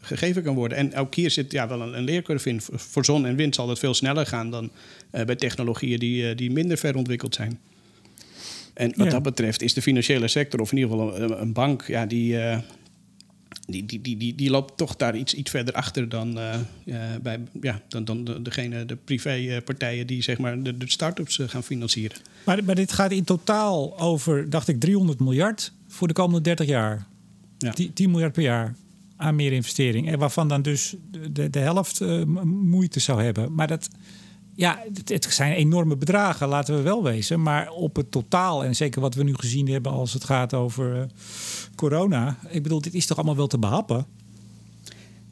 [0.00, 0.78] gegeven kan worden.
[0.78, 2.60] En ook hier zit ja, wel een, een leercurve in.
[2.60, 4.70] Voor zon en wind zal dat veel sneller gaan dan
[5.10, 7.58] bij technologieën die, die minder ver ontwikkeld zijn.
[8.80, 9.12] En wat ja.
[9.12, 12.32] dat betreft is de financiële sector, of in ieder geval een, een bank, ja, die,
[12.32, 12.58] uh,
[13.66, 16.54] die, die, die, die, die, loopt toch daar iets, iets verder achter dan, uh,
[16.84, 21.40] uh, bij, ja, dan, dan de, degene, de privépartijen die zeg maar, de, de start-ups
[21.46, 22.16] gaan financieren.
[22.44, 26.66] Maar, maar dit gaat in totaal over, dacht ik, 300 miljard voor de komende 30
[26.66, 27.06] jaar.
[27.58, 27.72] Ja.
[27.72, 28.74] 10, 10 miljard per jaar
[29.16, 30.08] aan meer investering.
[30.08, 30.94] En waarvan dan dus
[31.30, 32.00] de, de helft
[32.44, 33.54] moeite zou hebben.
[33.54, 33.88] Maar dat
[34.60, 37.42] ja, het, het, zijn enorme bedragen, laten we wel wezen.
[37.42, 40.96] Maar op het totaal, en zeker wat we nu gezien hebben als het gaat over
[40.96, 41.02] uh,
[41.74, 42.36] corona.
[42.48, 44.06] Ik bedoel, dit is toch allemaal wel te behappen?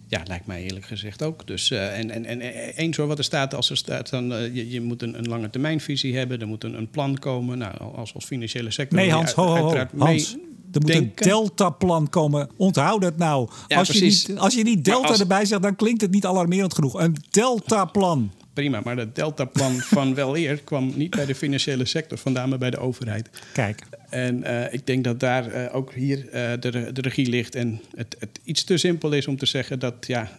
[0.07, 1.47] Ja, lijkt mij eerlijk gezegd ook.
[1.47, 4.55] Dus, uh, en, en, en eens hoor, wat er staat, als er staat, dan uh,
[4.55, 6.41] je, je moet een, een lange termijnvisie hebben.
[6.41, 7.59] Er moet een, een plan komen.
[7.59, 8.99] Nou, als, als financiële sector.
[8.99, 9.87] Nee, Hans, ho, ho, ho.
[9.97, 10.33] Hans.
[10.73, 11.25] Er moet denken.
[11.25, 12.51] een deltaplan komen.
[12.57, 13.49] Onthoud dat nou.
[13.67, 15.21] Ja, als, je niet, als je niet delta als...
[15.21, 17.01] erbij zegt, dan klinkt het niet alarmerend genoeg.
[17.01, 18.81] Een deltaplan prima.
[18.85, 22.71] Maar dat deltaplan van wel eer kwam niet bij de financiële sector, vandaan maar bij
[22.71, 23.31] de overheid.
[23.53, 23.83] Kijk.
[24.09, 27.55] En uh, ik denk dat daar uh, ook hier uh, de, de, regie ligt.
[27.55, 30.31] En het, het, iets te simpel is om te zeggen dat ja,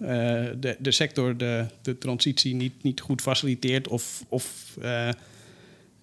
[0.60, 4.78] de, de sector de, de transitie niet, niet goed faciliteert of, of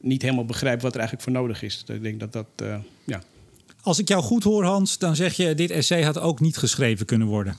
[0.00, 1.82] niet helemaal begrijpt wat er eigenlijk voor nodig is.
[1.84, 2.46] Dus ik denk dat dat,
[3.04, 3.22] ja.
[3.82, 7.06] Als ik jou goed hoor, Hans, dan zeg je: dit essay had ook niet geschreven
[7.06, 7.56] kunnen worden.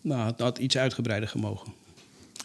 [0.00, 1.72] Nou, het had iets uitgebreider gemogen.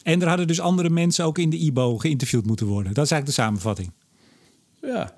[0.05, 2.93] En er hadden dus andere mensen ook in de IBO geïnterviewd moeten worden.
[2.93, 3.91] Dat is eigenlijk de samenvatting.
[4.81, 5.17] Ja,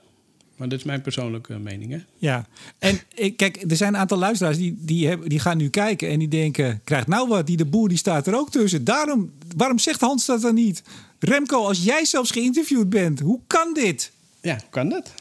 [0.55, 1.99] maar dat is mijn persoonlijke mening, hè?
[2.17, 2.47] Ja,
[2.79, 2.99] en
[3.35, 6.27] kijk, er zijn een aantal luisteraars die, die, hebben, die gaan nu kijken en die
[6.27, 6.81] denken...
[6.83, 8.83] krijgt nou wat, die de boer die staat er ook tussen.
[8.83, 10.83] Daarom, waarom zegt Hans dat dan niet?
[11.19, 14.11] Remco, als jij zelfs geïnterviewd bent, hoe kan dit?
[14.41, 15.13] Ja, hoe kan dat?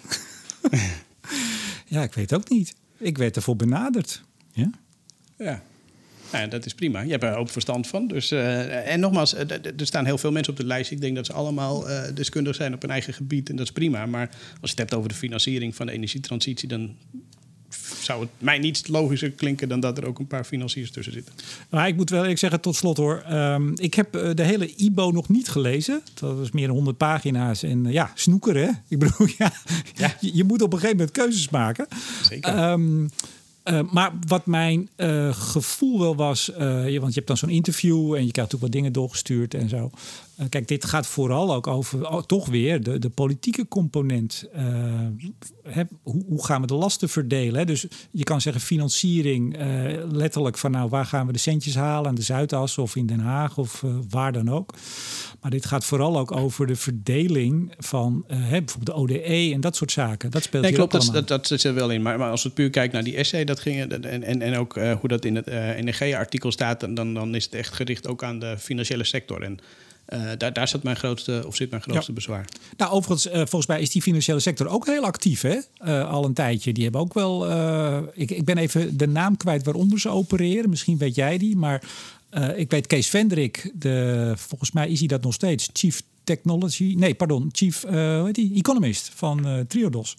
[1.95, 2.75] ja, ik weet ook niet.
[2.99, 4.23] Ik werd ervoor benaderd.
[4.53, 4.71] Ja.
[5.39, 5.63] Ja,
[6.33, 7.01] nou, dat is prima.
[7.01, 8.07] Je hebt er ook verstand van.
[8.07, 10.91] Dus, uh, en nogmaals, er staan heel veel mensen op de lijst.
[10.91, 13.49] Ik denk dat ze allemaal uh, deskundig zijn op hun eigen gebied.
[13.49, 14.07] En dat is prima.
[14.07, 14.29] Maar
[14.61, 16.69] als je het hebt over de financiering van de energietransitie...
[16.69, 16.95] dan
[18.01, 21.35] zou het mij niet logischer klinken dan dat er ook een paar financiers tussen zitten.
[21.69, 23.25] Maar ik moet wel ik zeggen tot slot hoor.
[23.33, 26.03] Um, ik heb de hele IBO nog niet gelezen.
[26.15, 27.63] Dat was meer dan 100 pagina's.
[27.63, 28.69] En uh, ja, snoeker hè.
[28.89, 29.53] Ik bedoel, ja,
[29.95, 30.17] ja.
[30.21, 31.87] Je, je, moet op een gegeven moment keuzes maken.
[32.23, 32.71] Zeker.
[32.71, 33.11] Um,
[33.71, 37.95] Uh, maar wat mijn uh, gevoel wel was, uh, want je hebt dan zo'n interview
[37.95, 39.91] en je krijgt natuurlijk wat dingen doorgestuurd en zo.
[40.49, 44.45] Kijk, dit gaat vooral ook over oh, toch weer de, de politieke component.
[45.63, 47.59] Hè, hoe, hoe, gaan we de lasten verdelen?
[47.59, 47.65] Hè?
[47.65, 49.57] Dus je kan zeggen financiering,
[50.13, 53.21] letterlijk van nou waar gaan we de centjes halen aan de Zuidas of in Den
[53.21, 54.75] Haag of waar dan ook.
[55.41, 59.77] Maar dit gaat vooral ook over de verdeling van hè, bijvoorbeeld de ODE en dat
[59.77, 60.31] soort zaken.
[60.31, 62.03] Dat speelt nee, klopt, dat, dat, dat zit er wel in.
[62.03, 64.75] Maar, maar als we puur kijken naar die essay, dat ging, en, en, en ook
[64.75, 65.47] hoe dat in het
[65.81, 69.43] NRG-artikel staat, dan, dan is het echt gericht ook aan de financiële sector.
[69.43, 69.59] En
[70.09, 72.15] uh, daar, daar zit mijn grootste, of zit mijn grootste Ja.
[72.15, 72.45] bezwaar.
[72.77, 75.59] Nou, overigens, volgens mij is die financiële sector ook heel actief, hè?
[76.05, 76.73] al een tijdje.
[76.73, 77.47] Die hebben ook wel.
[78.15, 80.71] ik, ik ben even de naam kwijt waaronder ze opereren.
[80.71, 81.83] Misschien weet jij die, maar
[82.57, 86.95] ik weet Kees Vendrik, de, volgens mij is hij dat nog steeds, Chief Technology.
[86.99, 88.55] Nee, pardon, Chief hoe heet die?
[88.55, 90.17] Economist van Triodos.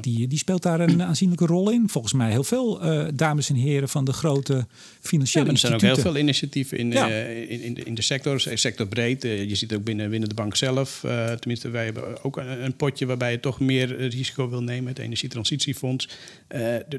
[0.00, 1.88] Die, die speelt daar een aanzienlijke rol in.
[1.88, 4.66] Volgens mij heel veel uh, dames en heren van de grote
[5.00, 7.08] financiële ja, er zijn ook heel veel initiatieven in, Ja.
[7.08, 9.22] in, in, de, in de sector, sector breed.
[9.22, 11.00] je ziet ook binnen, binnen de bank zelf.
[11.38, 14.88] tenminste, wij hebben ook een, een, potje waarbij je toch meer risico wil nemen.
[14.88, 16.08] Het Energietransitiefonds.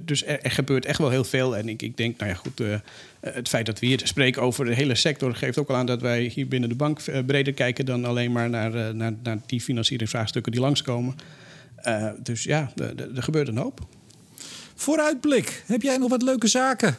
[0.01, 1.57] dus er, er, gebeurt echt wel heel veel.
[1.57, 2.61] En ik, ik denk, nou ja, goed
[3.19, 6.01] het feit dat we hier spreken over de hele sector geeft ook al aan dat
[6.01, 10.51] wij hier binnen de bank breder kijken dan alleen maar naar, naar, naar die financieringsvraagstukken
[10.51, 11.15] die langskomen.
[11.87, 12.71] Uh, dus ja,
[13.15, 13.87] er gebeurt een hoop.
[14.75, 15.63] Vooruitblik.
[15.65, 16.97] Heb jij nog wat leuke zaken?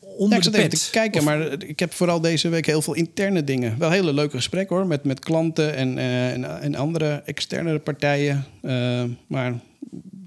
[0.00, 0.84] Onder ja, ik zat even pet?
[0.84, 3.78] te kijken, Of- maar ik heb vooral deze week heel veel interne dingen.
[3.78, 8.44] Wel hele leuke gesprekken hoor, met, met klanten en, uh, en, en, andere externe partijen.
[8.62, 9.60] Uh, maar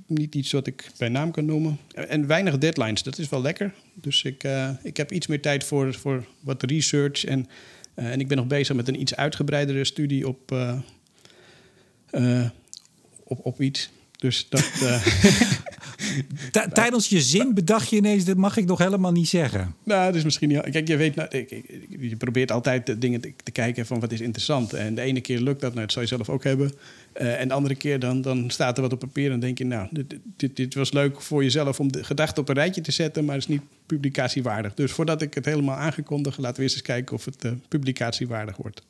[0.07, 1.77] niet iets wat ik bij naam kan noemen.
[1.93, 3.73] En weinig deadlines, dat is wel lekker.
[3.93, 7.25] Dus ik, uh, ik heb iets meer tijd voor, voor wat research.
[7.25, 7.47] En,
[7.93, 10.51] en ik ben nog bezig met een iets uitgebreidere studie op,
[13.37, 13.89] op, op iets.
[14.23, 14.71] Dus dat.
[16.73, 19.75] Tijdens je zin bedacht je ineens, dat mag ik nog helemaal niet zeggen.
[19.83, 20.69] Nou, dat is misschien niet.
[20.69, 21.29] Kijk, je weet, nou,
[21.99, 24.73] je probeert altijd dingen te, te, kijken van wat is interessant.
[24.73, 26.71] En de ene keer lukt dat, nou, dat zou je zelf ook hebben.
[27.21, 29.65] Uh, en de andere keer dan, dan staat er wat op papier en denk je,
[29.65, 32.91] nou, dit, dit, dit, was leuk voor jezelf om de gedachten op een rijtje te
[32.91, 34.73] zetten, maar het is niet publicatiewaardig.
[34.73, 38.57] Dus voordat ik het helemaal aangekondig, laten we eerst eens kijken of het uh, publicatiewaardig
[38.57, 38.81] wordt.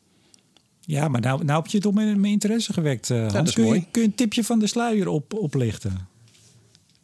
[0.86, 3.34] Ja, maar nou, nou heb je toch mijn, mijn interesse gewekt, uh, Hans.
[3.34, 3.80] dat is kun, mooi.
[3.80, 6.08] Je, kun je een tipje van de sluier op, oplichten?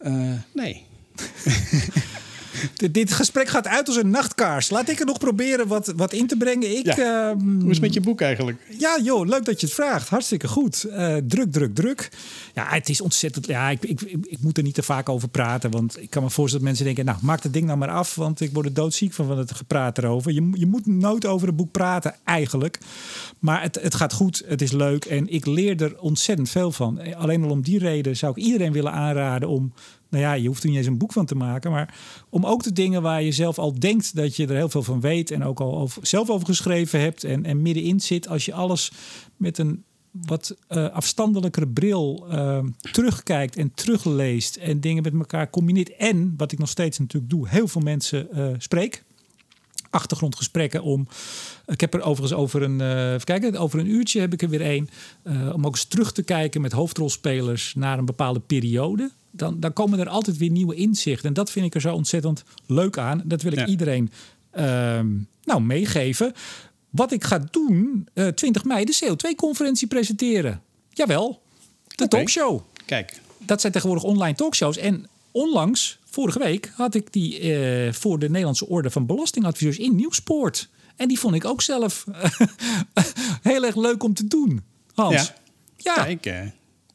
[0.01, 0.83] Uh, nee.
[2.75, 4.69] dit, dit gesprek gaat uit als een nachtkaars.
[4.69, 6.77] Laat ik er nog proberen wat, wat in te brengen.
[6.77, 7.31] Ik, ja.
[7.31, 8.57] uh, Hoe is het met je boek eigenlijk?
[8.77, 10.09] Ja, joh, leuk dat je het vraagt.
[10.09, 10.85] Hartstikke goed.
[10.87, 12.09] Uh, druk, druk, druk.
[12.53, 13.47] Ja, het is ontzettend.
[13.47, 15.71] Ja, ik, ik, ik, ik, moet er niet te vaak over praten.
[15.71, 18.15] Want ik kan me voorstellen dat mensen denken: Nou, maak het ding nou maar af.
[18.15, 20.31] Want ik word er doodziek van, van het gepraat erover.
[20.31, 22.77] Je, je moet nooit over een boek praten, eigenlijk.
[23.39, 24.43] Maar het, het gaat goed.
[24.45, 25.05] Het is leuk.
[25.05, 27.15] En ik leer er ontzettend veel van.
[27.15, 29.73] Alleen al om die reden zou ik iedereen willen aanraden om
[30.09, 31.71] nou ja, je hoeft er niet eens een boek van te maken.
[31.71, 31.97] Maar
[32.29, 34.99] om ook de dingen waar je zelf al denkt dat je er heel veel van
[34.99, 35.31] weet.
[35.31, 37.23] En ook al over, zelf over geschreven hebt.
[37.23, 38.27] En, en middenin zit.
[38.27, 38.91] Als je alles
[39.37, 42.59] met een wat uh, afstandelijkere bril uh,
[42.91, 44.55] terugkijkt en terugleest.
[44.55, 45.95] En dingen met elkaar combineert.
[45.95, 49.03] En wat ik nog steeds natuurlijk doe, heel veel mensen uh, spreek.
[49.89, 51.07] Achtergrondgesprekken om.
[51.65, 52.79] Ik heb er overigens over een,
[53.51, 54.89] uh, over een uurtje heb ik er weer één.
[55.53, 59.11] Om ook eens terug te kijken met hoofdrolspelers naar een bepaalde periode.
[59.31, 61.27] Dan, dan komen er altijd weer nieuwe inzichten.
[61.27, 63.21] En dat vind ik er zo ontzettend leuk aan.
[63.25, 63.65] Dat wil ik ja.
[63.65, 64.11] iedereen
[64.57, 64.63] uh,
[65.43, 66.33] nou, meegeven.
[66.89, 70.61] Wat ik ga doen, uh, 20 mei, de CO2-conferentie presenteren.
[70.89, 71.41] Jawel,
[71.87, 72.07] de okay.
[72.07, 72.61] talkshow.
[72.85, 73.21] Kijk.
[73.37, 74.77] Dat zijn tegenwoordig online talkshows.
[74.77, 79.95] En onlangs, vorige week, had ik die uh, voor de Nederlandse Orde van Belastingadviseurs in
[79.95, 80.69] Nieuwspoort.
[80.95, 82.05] En die vond ik ook zelf
[83.41, 84.61] heel erg leuk om te doen.
[84.93, 85.33] Hans.
[85.77, 85.95] Ja.
[85.95, 86.03] ja.
[86.03, 86.41] Kijk, uh,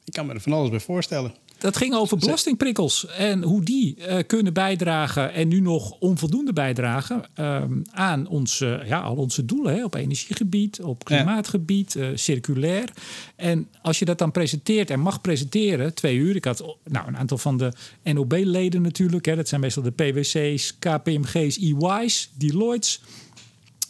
[0.04, 1.34] ik kan me er van alles bij voorstellen.
[1.64, 7.24] Dat ging over belastingprikkels en hoe die uh, kunnen bijdragen en nu nog onvoldoende bijdragen
[7.40, 12.88] uh, aan onze, ja, al onze doelen hè, op energiegebied, op klimaatgebied, uh, circulair.
[13.36, 16.36] En als je dat dan presenteert en mag presenteren, twee uur.
[16.36, 20.78] Ik had nou, een aantal van de NOB-leden natuurlijk, hè, dat zijn meestal de PwC's,
[20.78, 23.00] KPMG's, EY's, Deloitte's.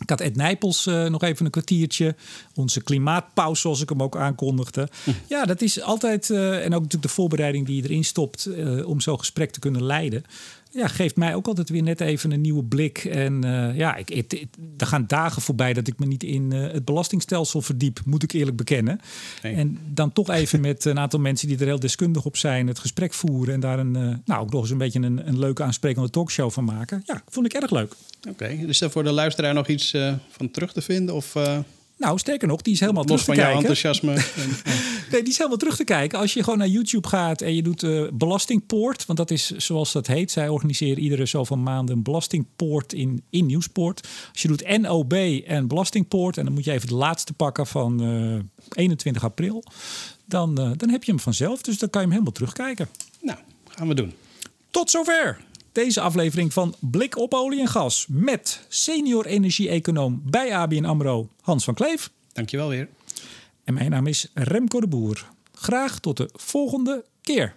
[0.04, 2.14] Ik had Ed Nijpels uh, nog even een kwartiertje.
[2.54, 4.88] Onze klimaatpauze, zoals ik hem ook aankondigde.
[5.04, 5.10] Hm.
[5.28, 6.28] Ja, dat is altijd...
[6.28, 8.46] Uh, en ook natuurlijk de voorbereiding die je erin stopt...
[8.46, 10.24] Uh, om zo'n gesprek te kunnen leiden.
[10.74, 12.98] Ja, geeft mij ook altijd weer net even een nieuwe blik.
[13.04, 13.42] En
[13.76, 14.32] ja, ik,
[14.76, 18.00] er gaan dagen voorbij dat ik me niet in het belastingstelsel verdiep.
[18.04, 19.00] Moet ik eerlijk bekennen.
[19.42, 19.54] Nee.
[19.54, 22.66] En dan toch even met een aantal mensen die er heel deskundig op zijn...
[22.66, 23.92] het gesprek voeren en daar een,
[24.24, 27.02] nou, ook nog eens een beetje een, een leuke aansprekende talkshow van maken.
[27.04, 27.92] Ja, vond ik erg leuk.
[28.18, 29.96] Oké, okay, is er voor de luisteraar nog iets
[30.28, 31.14] van terug te vinden?
[31.14, 31.36] Of.
[31.96, 33.92] Nou, sterker nog, die is helemaal Los terug te van jouw kijken.
[33.92, 34.12] enthousiasme.
[35.10, 36.18] Nee, die is helemaal terug te kijken.
[36.18, 39.92] Als je gewoon naar YouTube gaat en je doet eh, Belastingpoort, want dat is zoals
[39.92, 40.30] dat heet.
[40.30, 44.08] Zij organiseren iedere zoveel maanden een Belastingpoort in, in Nieuwspoort.
[44.32, 45.12] Als je doet NOB
[45.46, 49.64] en Belastingpoort, en dan moet je even de laatste pakken van eh, 21 april,
[50.24, 51.62] dan, eh, dan heb je hem vanzelf.
[51.62, 52.88] Dus dan kan je hem helemaal terugkijken.
[53.20, 53.38] Nou,
[53.68, 54.12] gaan we doen.
[54.70, 55.40] Tot zover
[55.74, 61.64] deze aflevering van Blik op olie en gas met senior energie-econoom bij ABN AMRO Hans
[61.64, 62.10] van Kleef.
[62.32, 62.88] Dankjewel weer.
[63.64, 65.26] En mijn naam is Remco de Boer.
[65.52, 67.54] Graag tot de volgende keer.